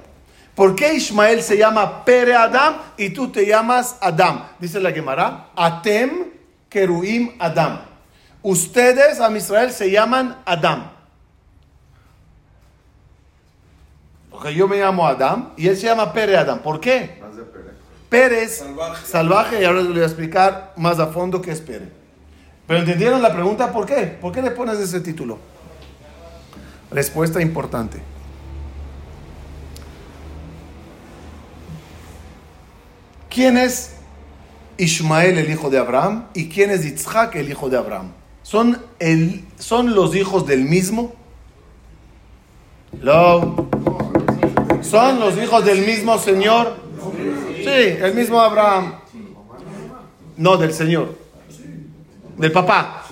[0.56, 4.48] ¿Por qué Ismael se llama Pere Adam y tú te llamas Adam?
[4.58, 6.32] Dice la Gemara, Atem
[6.70, 7.82] Keruim Adam.
[8.42, 10.92] Ustedes, a Israel, se llaman Adam.
[14.32, 16.60] Porque yo me llamo Adam y él se llama Pere Adam.
[16.60, 17.20] ¿Por qué?
[18.10, 19.06] Pérez, salvaje.
[19.06, 21.90] salvaje, y ahora les voy a explicar más a fondo qué es Pérez.
[22.66, 24.18] Pero entendieron la pregunta, ¿por qué?
[24.20, 25.40] ¿Por qué le pones ese título?
[26.92, 28.02] Respuesta importante.
[33.30, 33.94] ¿Quién es
[34.78, 38.12] Ismael el hijo de Abraham y quién es Isaac el hijo de Abraham?
[38.42, 41.14] ¿Son, el, son los hijos del mismo?
[44.82, 46.87] ¿Son los hijos del mismo Señor?
[47.64, 48.96] Sí, el mismo Abraham.
[50.38, 51.18] No, del Señor.
[52.38, 53.06] Del papá.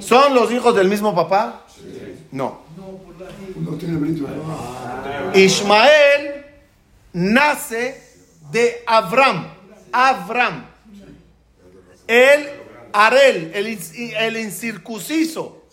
[0.00, 1.66] ¿Son los hijos del mismo papá?
[2.30, 2.62] No.
[5.34, 6.44] Ismael
[7.12, 8.02] nace
[8.50, 9.48] de Abraham.
[9.92, 10.66] Abraham.
[12.06, 12.48] El
[12.92, 13.78] Arel, el,
[14.16, 15.64] el incircunciso.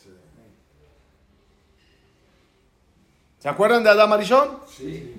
[3.40, 4.60] ¿Se acuerdan de Adam Arishon?
[4.76, 5.14] Sí.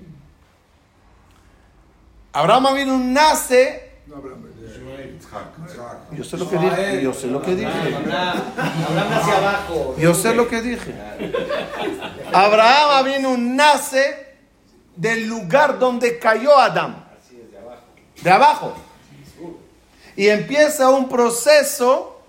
[2.32, 3.90] Abraham vino nace.
[6.12, 7.02] Yo sé lo que dije.
[7.02, 7.68] Yo sé lo que dije.
[7.68, 9.96] Abraham nace abajo.
[9.98, 10.94] Yo sé lo que dije.
[12.32, 14.28] Abraham vino nace
[14.96, 17.04] del lugar donde cayó Adán.
[18.22, 18.74] De abajo.
[20.16, 22.22] Y empieza un proceso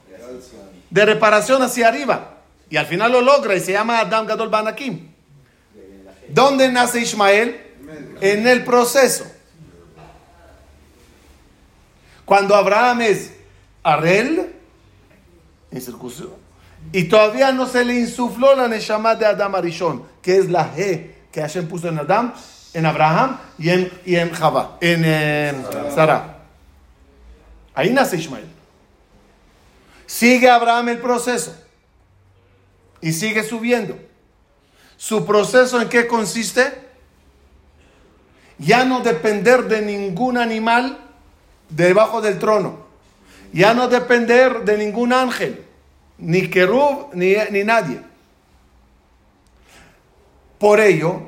[0.90, 2.38] de reparación hacia arriba.
[2.70, 5.12] Y al final lo logra y se llama Adam Gadol Banakim.
[6.30, 7.60] ¿Dónde nace Ismael?
[8.22, 9.26] En el proceso.
[12.26, 13.34] Cuando Abraham es
[13.84, 14.54] Arel,
[15.72, 16.38] incircunciso,
[16.92, 21.12] y todavía no se le insufló la Neshama de Adam Arishon, que es la G
[21.32, 22.34] que Hashem puso en Adam,
[22.74, 25.64] en Abraham y en, y en Java, en,
[25.96, 26.40] Sarah.
[27.74, 28.46] Ahí nace Ismael.
[30.06, 31.56] Sigue Abraham el proceso
[33.00, 33.98] y sigue subiendo.
[34.98, 36.90] ¿Su proceso en qué consiste?
[38.58, 40.98] Ya no depender de ningún animal
[41.72, 42.78] debajo del trono.
[43.52, 45.66] Ya no depender de ningún ángel,
[46.18, 48.00] ni querub, ni, ni nadie.
[50.58, 51.22] Por ello,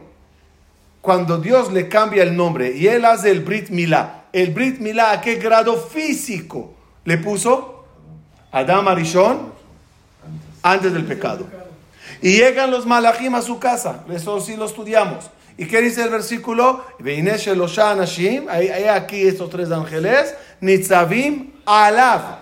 [1.02, 5.12] cuando Dios le cambia el nombre y él hace el Brit Milá el Brit Milá,
[5.12, 6.74] ¿a qué grado físico
[7.06, 7.86] le puso?
[8.52, 9.54] Adam Arishon
[10.64, 11.48] antes del pecado.
[12.22, 14.04] Y llegan los malachim a su casa.
[14.12, 15.30] Eso sí lo estudiamos.
[15.58, 16.84] ¿Y qué dice el versículo?
[18.50, 20.36] Hay aquí estos tres ángeles.
[20.62, 22.40] Nitzavim alav.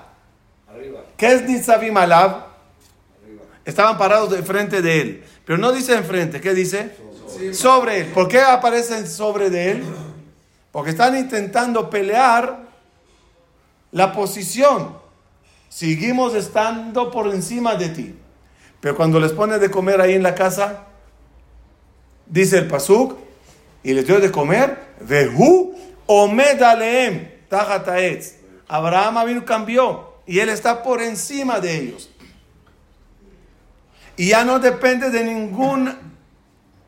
[1.18, 2.46] ¿Qué es Nitzavim alav?
[3.66, 5.24] Estaban parados de frente de él.
[5.46, 6.40] Pero no dice enfrente.
[6.40, 6.96] ¿Qué dice?
[7.54, 8.08] Sobre él.
[8.08, 9.84] ¿Por qué aparecen sobre de él?
[10.72, 12.68] Porque están intentando pelear
[13.92, 14.96] la posición.
[15.68, 18.16] Seguimos estando por encima de ti.
[18.80, 20.86] Pero cuando les pone de comer ahí en la casa,
[22.32, 23.18] dice el pasuk,
[23.84, 25.76] y les dio de comer, vehu
[26.08, 27.30] omed aleem
[28.68, 32.10] Abraham vino cambió y él está por encima de ellos.
[34.16, 35.94] Y ya no depende de ningún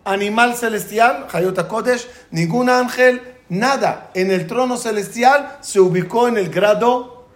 [0.06, 4.12] animal celestial, Hayota Kodesh, ningún ángel, nada.
[4.14, 7.28] En el trono celestial se ubicó en el grado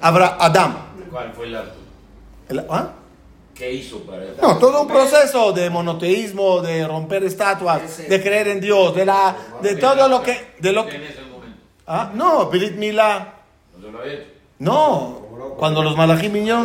[0.00, 0.76] Adam.
[1.10, 1.78] ¿Cuál fue el acto?
[2.70, 2.92] ¿ah?
[3.60, 8.58] ¿Qué hizo para No, todo un proceso de monoteísmo, de romper estatuas, de creer en
[8.58, 10.86] Dios, de la, de todo lo que, de lo
[11.86, 13.34] Ah, no, Brit Mila.
[14.60, 15.26] No,
[15.58, 16.64] cuando los malajim vinieron,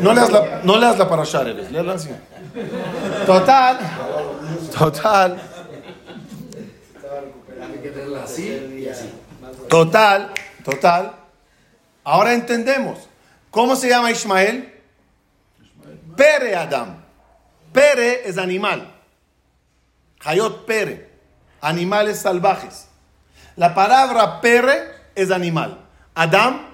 [0.00, 2.08] no le das la, no le das la para Shareres, le así.
[3.26, 3.78] Total,
[4.78, 5.36] total.
[9.68, 10.30] Total,
[10.64, 11.12] total.
[12.04, 13.00] Ahora entendemos.
[13.56, 14.70] ¿Cómo se llama Ismael?
[16.14, 17.02] Pere Adam.
[17.72, 18.92] Pere es animal.
[20.22, 21.08] Hayot Pere.
[21.62, 22.88] Animales salvajes.
[23.56, 25.80] La palabra Pere es animal.
[26.14, 26.66] Adam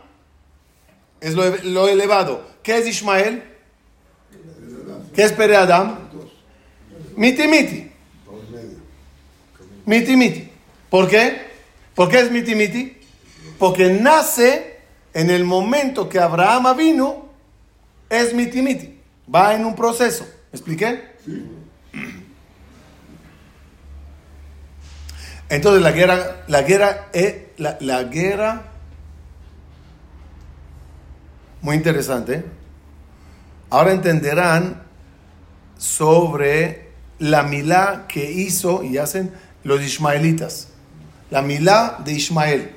[1.20, 2.44] es lo, elevado.
[2.64, 3.44] ¿Qué es Ismael?
[5.14, 6.00] ¿Qué es Pere Adam?
[7.14, 7.92] Miti miti.
[9.86, 10.50] Miti.
[10.90, 11.46] ¿Por qué?
[11.94, 12.98] ¿Por qué es miti miti?
[13.56, 14.71] Porque nace
[15.14, 17.28] en el momento que Abraham vino,
[18.08, 19.00] es miti miti.
[19.32, 20.24] Va en un proceso.
[20.52, 21.12] ¿Me expliqué?
[25.48, 28.62] Entonces la guerra, la guerra, eh, la, la guerra,
[31.60, 32.44] muy interesante.
[33.70, 34.82] Ahora entenderán
[35.78, 39.32] sobre la milá que hizo y hacen
[39.64, 40.68] los ismaelitas.
[41.30, 42.72] La milá de Ismael.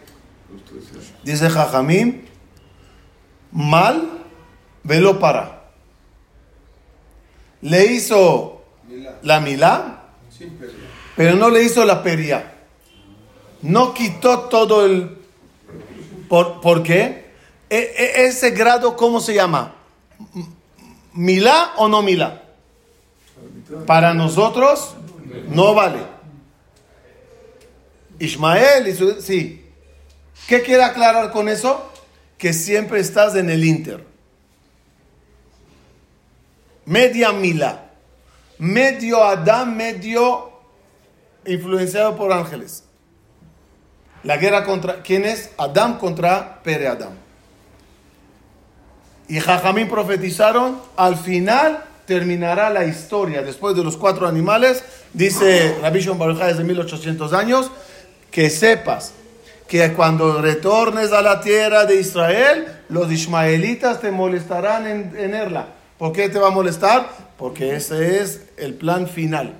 [1.25, 2.21] Dice Jajamim,
[3.51, 4.23] mal,
[4.83, 5.63] velo para.
[7.61, 8.61] Le hizo
[9.23, 10.03] la milá,
[11.15, 12.53] pero no le hizo la peria.
[13.63, 15.17] No quitó todo el...
[16.29, 17.25] ¿Por, qué?
[17.71, 19.73] E, e, ese grado, ¿cómo se llama?
[21.13, 22.43] ¿Milá o no milá?
[23.87, 24.95] Para nosotros
[25.47, 26.01] no vale.
[28.19, 29.64] Ismael, sí.
[30.47, 31.91] ¿Qué quiere aclarar con eso?
[32.37, 34.05] Que siempre estás en el Inter.
[36.85, 37.85] Media mila.
[38.57, 40.51] Medio Adán, medio
[41.45, 42.83] influenciado por ángeles.
[44.23, 45.51] La guerra contra, ¿quién es?
[45.57, 47.17] Adán contra Pere Adán.
[49.27, 53.41] Y Jajamín profetizaron, al final terminará la historia.
[53.41, 54.83] Después de los cuatro animales,
[55.13, 57.71] dice Rabbi Shon Baruch desde 1800 años,
[58.31, 59.13] que sepas
[59.67, 65.67] que cuando retornes a la tierra de Israel, los ismaelitas te molestarán en, en Erla.
[65.97, 67.09] ¿Por qué te va a molestar?
[67.37, 69.55] Porque ese es el plan final.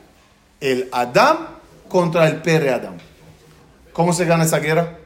[0.60, 1.48] El Adam
[1.88, 2.96] contra el Pere Adam.
[3.94, 4.98] ¿Cómo se gana esa guerra?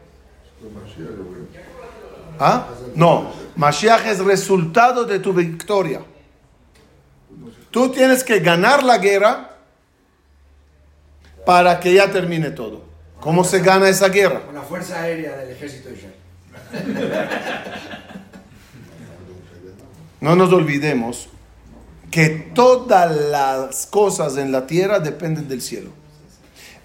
[2.40, 2.68] ¿Ah?
[2.96, 6.02] No, Mashiach es resultado de tu victoria.
[7.72, 9.58] Tú tienes que ganar la guerra
[11.46, 12.89] para que ya termine todo.
[13.20, 14.46] ¿Cómo se gana esa guerra?
[14.46, 16.16] Con la fuerza aérea del ejército Israel.
[20.22, 21.30] No nos olvidemos
[22.12, 25.92] que todas las cosas en la tierra dependen del cielo.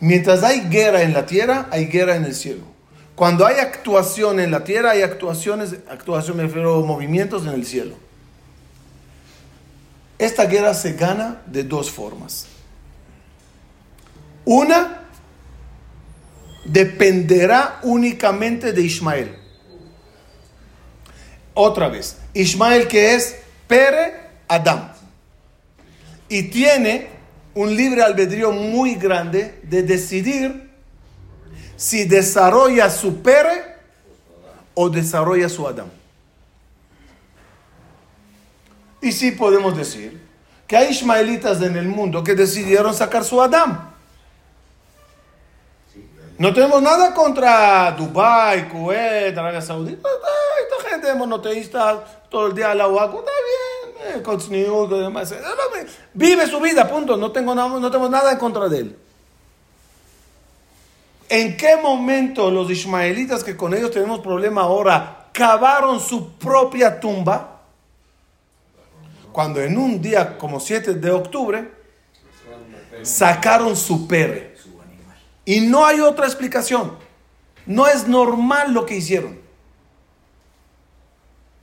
[0.01, 2.63] Mientras hay guerra en la tierra, hay guerra en el cielo.
[3.15, 7.65] Cuando hay actuación en la tierra, hay actuaciones, actuación me refiero a movimientos en el
[7.65, 7.97] cielo.
[10.19, 12.47] Esta guerra se gana de dos formas.
[14.45, 15.04] Una
[16.65, 19.37] dependerá únicamente de Ismael.
[21.55, 23.37] Otra vez, Ismael que es
[23.67, 24.15] Pere
[24.49, 24.93] Adam.
[26.29, 27.09] Y tiene
[27.55, 30.71] un libre albedrío muy grande de decidir
[31.77, 33.77] si desarrolla su Pere
[34.75, 35.89] o desarrolla su Adam.
[39.01, 40.21] Y sí podemos decir
[40.67, 43.94] que hay ismaelitas en el mundo que decidieron sacar su Adam.
[46.37, 50.09] No tenemos nada contra Dubai, Kuwait, Arabia Saudita.
[50.63, 53.31] Esta gente monoteísta todo el día al agua, está
[54.03, 54.23] bien, eh,
[56.13, 57.17] Vive su vida, punto.
[57.17, 58.99] No tengo, nada, no tengo nada en contra de él.
[61.29, 67.61] ¿En qué momento los ismaelitas que con ellos tenemos problema ahora cavaron su propia tumba?
[69.33, 71.71] Cuando en un día como 7 de octubre
[73.03, 74.54] sacaron su perre.
[75.45, 76.97] Y no hay otra explicación.
[77.67, 79.41] No es normal lo que hicieron.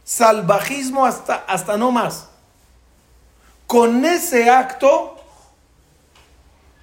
[0.04, 2.28] Salvajismo hasta, hasta no más.
[3.68, 5.16] Con ese acto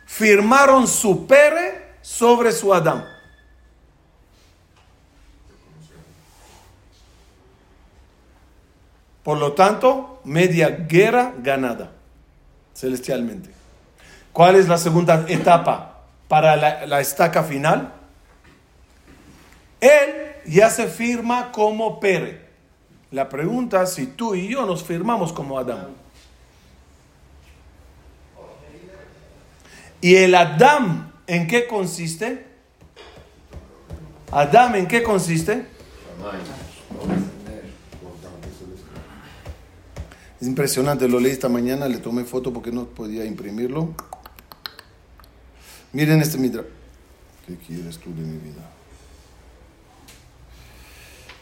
[0.07, 3.07] firmaron su pere sobre su Adán.
[9.23, 11.93] Por lo tanto, media guerra ganada
[12.75, 13.51] celestialmente.
[14.33, 15.88] ¿Cuál es la segunda etapa?
[16.29, 17.95] Para la, estaca final,
[19.81, 22.47] él ya se firma como Pere.
[23.11, 25.89] La pregunta si tú y yo nos firmamos como Adán.
[30.03, 32.47] ¿Y el Adán en qué consiste?
[34.31, 35.67] ¿Adán en qué consiste?
[40.41, 43.95] Es impresionante, lo leí esta mañana, le tomé foto porque no podía imprimirlo.
[45.93, 46.63] Miren este mitra.
[47.47, 48.63] ¿Qué quieres tú de mi vida?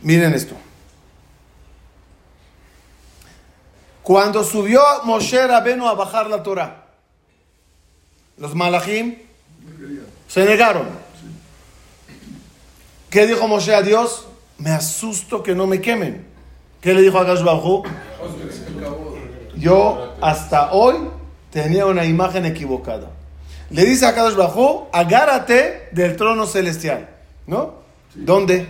[0.00, 0.54] Miren esto.
[4.02, 6.86] Cuando subió Moshe Rabenu a bajar la Torah,
[8.36, 9.16] los malachim
[10.28, 10.86] se negaron.
[13.10, 14.28] ¿Qué dijo Moshe a Dios?
[14.58, 16.24] Me asusto que no me quemen.
[16.80, 17.82] ¿Qué le dijo a Gashbahu?
[19.56, 21.08] Yo hasta hoy
[21.50, 23.10] tenía una imagen equivocada
[23.70, 27.08] le dice a Kadosh Bajo, agárrate del trono celestial.
[27.46, 27.74] ¿No?
[28.14, 28.66] ¿Dónde?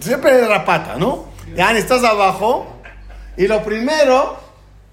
[0.00, 1.26] Siempre de la pata, ¿no?
[1.54, 2.66] Ya estás abajo
[3.36, 4.36] y lo primero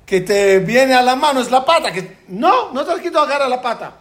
[0.06, 1.92] que te viene a la mano es la pata.
[1.92, 3.94] Que, no, no te has quitado agarra la pata.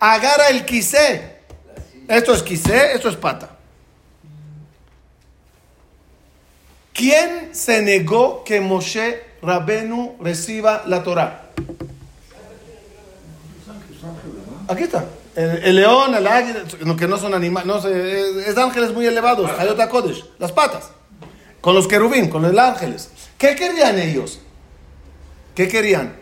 [0.00, 1.36] Agarra el quise.
[2.08, 3.50] Esto es quise, esto es pata.
[6.92, 11.50] ¿Quién se negó que Moshe Rabenu reciba la Torah?
[14.68, 15.04] Aquí está.
[15.36, 16.60] El, león, el águila,
[16.96, 20.90] que no son animales, no es ángeles muy elevados, Hayot Kodesh, las patas,
[21.60, 23.10] con los querubín, con los ángeles.
[23.36, 24.40] ¿Qué querían ellos?
[25.54, 26.16] ¿Qué querían?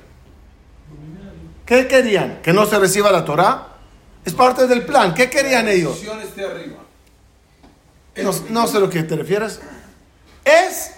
[1.64, 2.40] ¿Qué querían?
[2.42, 3.68] ¿Que no se reciba la Torah?
[4.24, 5.14] Es parte del plan.
[5.14, 6.00] ¿Qué querían ellos?
[8.16, 9.60] No, no sé a lo que te refieres.
[10.44, 10.92] Es,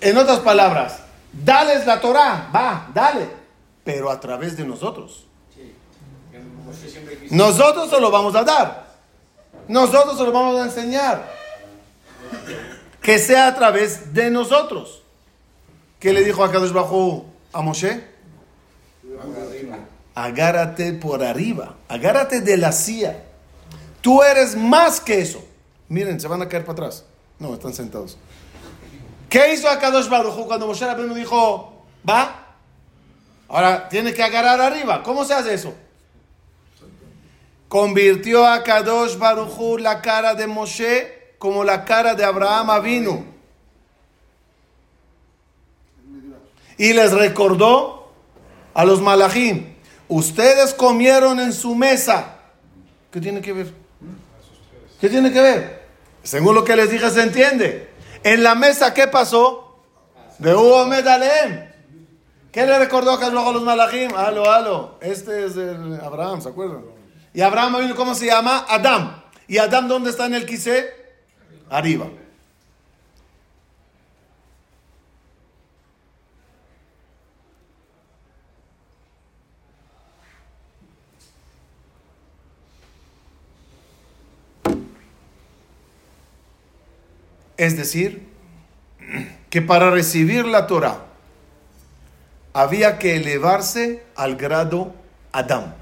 [0.00, 1.00] en otras palabras,
[1.32, 3.28] dales la Torah, va, dale,
[3.84, 5.26] pero a través de nosotros.
[7.30, 8.90] Nosotros se lo vamos a dar.
[9.68, 11.30] Nosotros se lo vamos a enseñar.
[13.00, 15.02] Que sea a través de nosotros.
[15.98, 18.04] ¿Qué le dijo a Kadosh Bajo a Moshe?
[20.14, 21.76] Agárrate por arriba.
[21.88, 23.22] Agárrate de la silla.
[24.00, 25.44] Tú eres más que eso.
[25.88, 27.04] Miren, se van a caer para atrás.
[27.38, 28.18] No, están sentados.
[29.28, 32.56] ¿Qué hizo a Kadosh Baruj cuando Moshe Rabbeinu dijo, va?
[33.48, 35.02] Ahora tiene que agarrar arriba.
[35.02, 35.74] ¿Cómo se hace eso?
[37.70, 43.24] Convirtió a Kadosh Baruchu la cara de Moshe como la cara de Abraham vino.
[46.76, 48.10] Y les recordó
[48.74, 49.76] a los malachim,
[50.08, 52.38] ustedes comieron en su mesa.
[53.12, 53.72] ¿Qué tiene que ver?
[55.00, 55.88] ¿Qué tiene que ver?
[56.24, 57.88] Según lo que les dije se entiende.
[58.24, 59.76] En la mesa, ¿qué pasó?
[60.38, 61.70] De Hugo Medalem.
[62.50, 64.10] ¿Qué le recordó a los malachim?
[64.12, 64.98] Halo, halo.
[65.00, 66.99] Este es el Abraham, ¿se acuerdan?
[67.32, 68.66] Y Abraham ¿cómo se llama?
[68.68, 69.22] Adam.
[69.46, 70.92] ¿Y Adam dónde está en el quise?
[71.68, 72.08] Arriba.
[87.56, 88.26] Es decir,
[89.50, 91.04] que para recibir la Torah
[92.54, 94.94] había que elevarse al grado
[95.30, 95.79] Adam.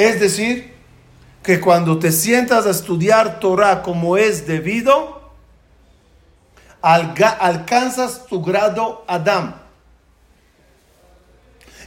[0.00, 0.72] Es decir,
[1.42, 5.30] que cuando te sientas a estudiar Torah como es debido,
[6.80, 9.56] alcanzas tu grado Adam.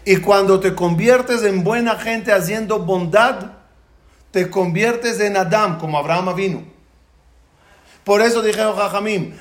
[0.05, 3.53] Y cuando te conviertes en buena gente haciendo bondad,
[4.29, 6.63] te conviertes en Adam, como Abraham vino.
[8.03, 9.33] Por eso dijeron Jajamim,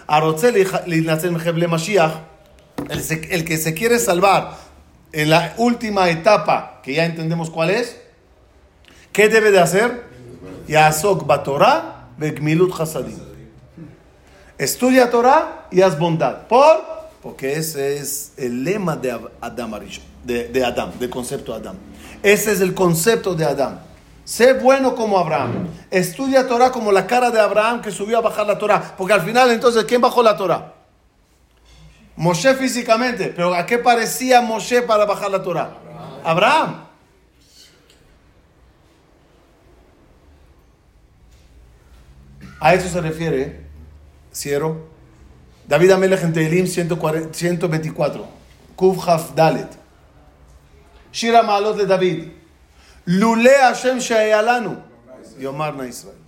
[2.88, 4.56] el que se quiere salvar
[5.12, 8.01] en la última etapa, que ya entendemos cuál es,
[9.12, 10.04] ¿qué debe de hacer?
[10.68, 13.18] Yasok Batorah Begmilut Hasadim.
[14.58, 16.46] Estudia Torah y haz bondad.
[16.46, 16.84] ¿Por?
[17.22, 19.10] Porque ese es el lema de
[19.40, 19.80] Adam
[20.24, 21.76] de Adam, del concepto de Adam.
[22.22, 23.80] Ese es el concepto de Adam.
[24.24, 25.68] Sé bueno como Abraham.
[25.90, 28.94] Estudia Torah como la cara de Abraham que subió a bajar la Torah.
[28.96, 30.74] Porque al final, entonces, ¿quién bajó la Torah?
[32.16, 33.32] Moshe físicamente.
[33.34, 35.70] Pero ¿a qué parecía Moshe para bajar la Torah?
[36.24, 36.81] Abraham.
[42.62, 43.60] A eso se refiere,
[44.32, 44.86] Ciero.
[45.66, 48.26] David Amelech en Tehilim 124.
[48.76, 49.68] Kuf Haf Dalet.
[51.12, 52.28] Shira Malot de David.
[53.06, 54.80] Lule Hashem Shayalanu.
[55.40, 56.18] Yomarna Israel.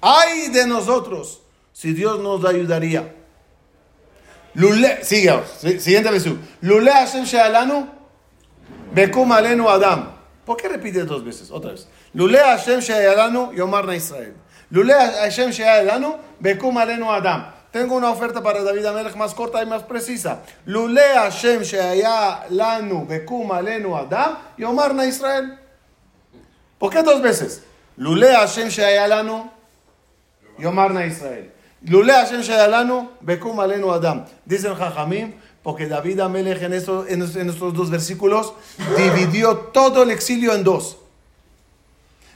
[0.00, 3.16] Ay de nosotros si Dios nos ayudaría.
[4.54, 5.32] Lule, sigue,
[5.80, 6.40] siguiente versión.
[6.60, 7.88] Lule Hashem Shayalanu.
[8.94, 10.12] Bekum Alenu Adam.
[10.46, 11.50] ¿Por qué repite dos veces?
[11.50, 11.88] Otra vez.
[12.14, 13.52] Lule Hashem Shayalanu.
[13.52, 14.34] Yomarna Israel.
[14.72, 16.18] Lule Hashem Shayalanu.
[16.42, 17.44] Bekum Alenu Adam.
[17.72, 20.42] Tengo una oferta para David Amelech más corta y más precisa.
[20.66, 25.58] Lule Hashem Sheaya Lanu Bekum Alenu Adam Yomarna Israel.
[26.78, 27.62] ¿Por qué dos veces?
[27.96, 29.50] Lule Hashem Sheaya Lanu
[30.58, 31.50] Yomarna Israel.
[31.84, 34.26] Lule Hashem Sheaya Lanu Bekum Alenu Adam.
[34.44, 38.52] Dicen Jajamim, porque David Amelech en estos, en estos dos versículos
[38.98, 40.98] dividió todo el exilio en dos.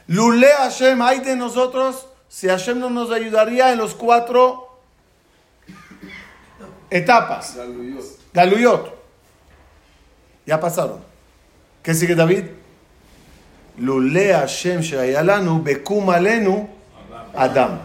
[0.07, 2.07] Lule Hashem, hay de nosotros,
[2.37, 4.69] si Hashem no nos ayudaría en los cuatro
[6.91, 7.57] etapas.
[8.35, 8.95] Galuyot.
[10.45, 11.01] Ya pasaron.
[11.83, 12.45] ¿Qué sigue David?
[13.79, 16.69] Lule Hashem Shayalanu Bekum Alenu
[17.35, 17.81] Adam.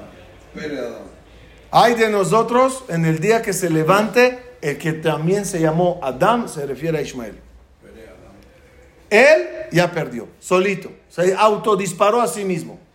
[1.71, 6.49] Hay de nosotros en el día que se levante el que también se llamó Adam,
[6.49, 7.39] se refiere a Ismael.
[9.09, 10.91] Él ya perdió, solito.
[11.07, 12.90] Se autodisparó a sí mismo.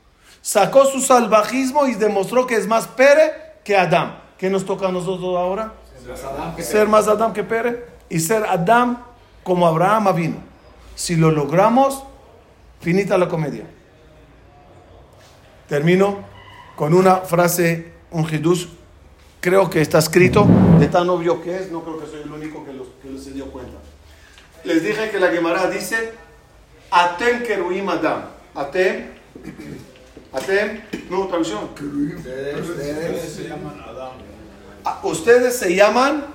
[0.47, 3.33] Sacó su salvajismo y demostró que es más Pere
[3.65, 4.17] que Adam.
[4.39, 5.73] ¿Qué nos toca a nosotros ahora?
[6.61, 9.03] Ser más Adam que Pere y ser Adam
[9.43, 10.37] como Abraham vino.
[10.95, 12.05] Si lo logramos,
[12.81, 13.65] finita la comedia.
[15.69, 16.21] Termino
[16.77, 18.69] con una frase, un hidush,
[19.41, 20.47] creo que está escrito,
[20.79, 23.33] de tan obvio que es, no creo que soy el único que, los, que se
[23.33, 23.79] dio cuenta.
[24.63, 26.13] Les dije que la Gemara dice,
[26.93, 28.27] Atem keruim Adam.
[28.55, 29.07] Atem,
[30.37, 31.71] Atem, no, traducción.
[32.61, 34.11] Ustedes se llaman Adam.
[35.03, 36.27] Ustedes se llaman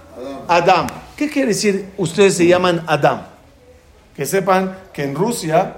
[0.48, 0.88] Adam.
[1.16, 3.22] ¿Qué quiere decir ustedes se llaman Adam?
[4.16, 5.76] Que sepan que en Rusia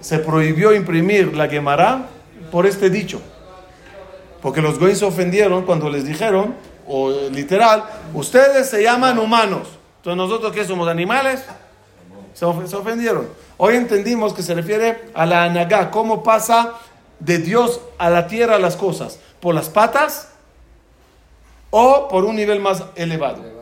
[0.00, 2.06] se prohibió imprimir la Gemara
[2.52, 3.20] por este dicho.
[4.40, 6.54] Porque los goyes se ofendieron cuando les dijeron,
[6.86, 7.84] o literal,
[8.14, 9.66] ustedes se llaman humanos.
[9.96, 11.42] Entonces nosotros qué somos animales?
[12.34, 13.28] Se, ofendieron.
[13.56, 16.74] Hoy entendimos que se refiere a la anagá, cómo pasa
[17.20, 19.18] de Dios a la tierra las cosas.
[19.40, 20.28] Por las patas
[21.70, 23.58] o por un nivel más elevado.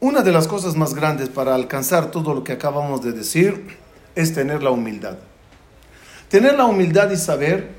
[0.00, 3.78] Una de las cosas más grandes para alcanzar todo lo que acabamos de decir
[4.14, 5.16] es tener la humildad.
[6.28, 7.70] Tener la humildad y saber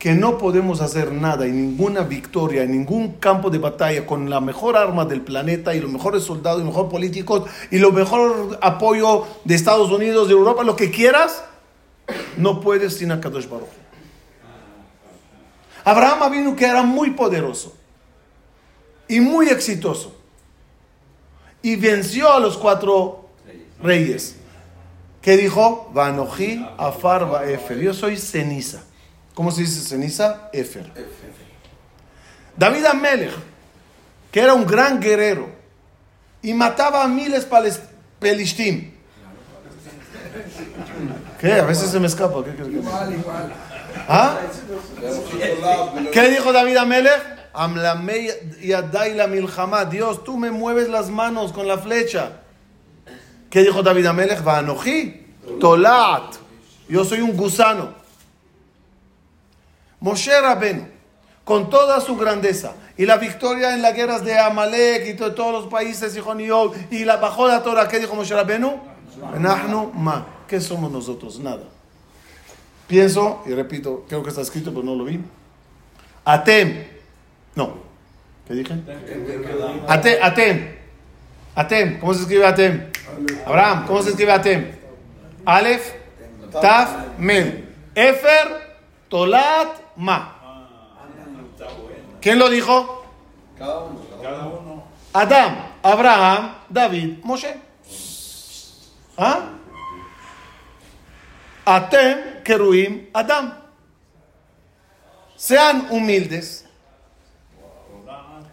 [0.00, 4.40] que no podemos hacer nada y ninguna victoria en ningún campo de batalla con la
[4.40, 8.58] mejor arma del planeta y los mejores soldados y los mejores políticos y lo mejor
[8.62, 11.44] apoyo de Estados Unidos, de Europa, lo que quieras,
[12.38, 13.68] no puedes sin Akadosh Baruch.
[15.84, 17.76] Abraham vino que era muy poderoso
[19.06, 20.16] y muy exitoso
[21.60, 23.28] y venció a los cuatro
[23.82, 24.36] reyes.
[25.20, 25.90] ¿Qué dijo?
[25.92, 27.78] Vanoji afar efer.
[27.78, 28.84] Yo soy ceniza.
[29.40, 30.50] ¿Cómo se dice ceniza?
[30.52, 30.84] Efer.
[32.58, 33.32] David Amelech,
[34.30, 35.48] que era un gran guerrero
[36.42, 37.48] y mataba a miles
[38.18, 38.92] pelishtim.
[41.40, 41.54] ¿Qué?
[41.54, 42.44] A veces se me escapa.
[42.44, 42.82] ¿Qué, qué,
[44.06, 44.40] ¿Ah?
[46.12, 47.22] ¿Qué dijo David Amelech?
[49.88, 52.42] Dios, tú me mueves las manos con la flecha.
[53.48, 54.44] ¿Qué dijo David Amelech?
[54.44, 55.28] Vanoji,
[55.58, 56.34] tolat.
[56.90, 57.99] Yo soy un gusano.
[60.00, 60.86] Moshe Rabenu,
[61.44, 65.66] con toda su grandeza y la victoria en las guerras de Amalek y todos los
[65.66, 68.80] países y y la bajó la Torah, ¿qué dijo Moshe Rabenu?
[69.94, 70.26] ma.
[70.48, 71.38] ¿Qué somos nosotros?
[71.38, 71.62] Nada.
[72.88, 75.20] Pienso, y repito, creo que está escrito, pero no lo vi.
[76.24, 76.86] Atem.
[77.54, 77.74] No.
[78.48, 78.74] ¿Qué dije?
[79.86, 80.18] Atem.
[80.20, 80.68] Atem.
[81.54, 82.00] Atem.
[82.00, 82.90] ¿Cómo se escribe Atem?
[83.46, 84.72] Abraham, ¿cómo se escribe Atem?
[85.44, 85.92] Aleph,
[86.60, 87.68] Taf, Mel.
[87.94, 88.76] Efer,
[89.08, 89.68] Tolat,
[90.00, 90.34] Ma.
[92.22, 93.04] ¿Quién lo dijo?
[95.12, 97.54] Adam, Abraham, David, Moshe.
[99.18, 99.50] ¿Ah?
[101.66, 103.58] Atem, Keruim, Adam.
[105.36, 106.64] Sean humildes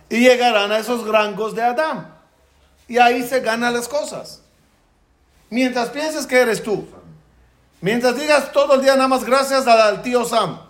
[0.10, 2.14] y llegarán a esos rangos de Adam.
[2.90, 4.42] Y ahí se ganan las cosas.
[5.50, 6.88] Mientras pienses que eres tú,
[7.80, 10.67] mientras digas todo el día nada más gracias al tío Sam,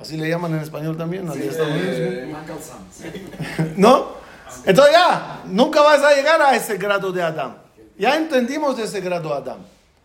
[0.00, 1.26] así le llaman en español también,
[3.76, 4.24] ¿no?
[4.64, 7.56] Entonces ya, nunca vas a llegar a ese grado de Adam.
[7.98, 9.58] Ya entendimos de ese grado de Adam.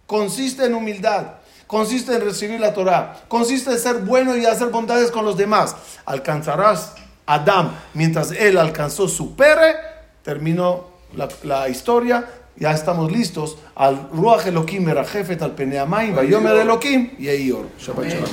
[0.05, 1.25] Consiste en humildad,
[1.67, 5.75] consiste en recibir la Torah, consiste en ser bueno y hacer bondades con los demás.
[6.05, 9.75] Alcanzarás Adam mientras él alcanzó su pere,
[10.23, 12.25] terminó la, la historia
[12.59, 17.65] ya estamos listos al Ruach Elohim Merajefet al Peneamayim, Vayomer Elohim y Eior.
[17.79, 18.29] Shabbat Shalom.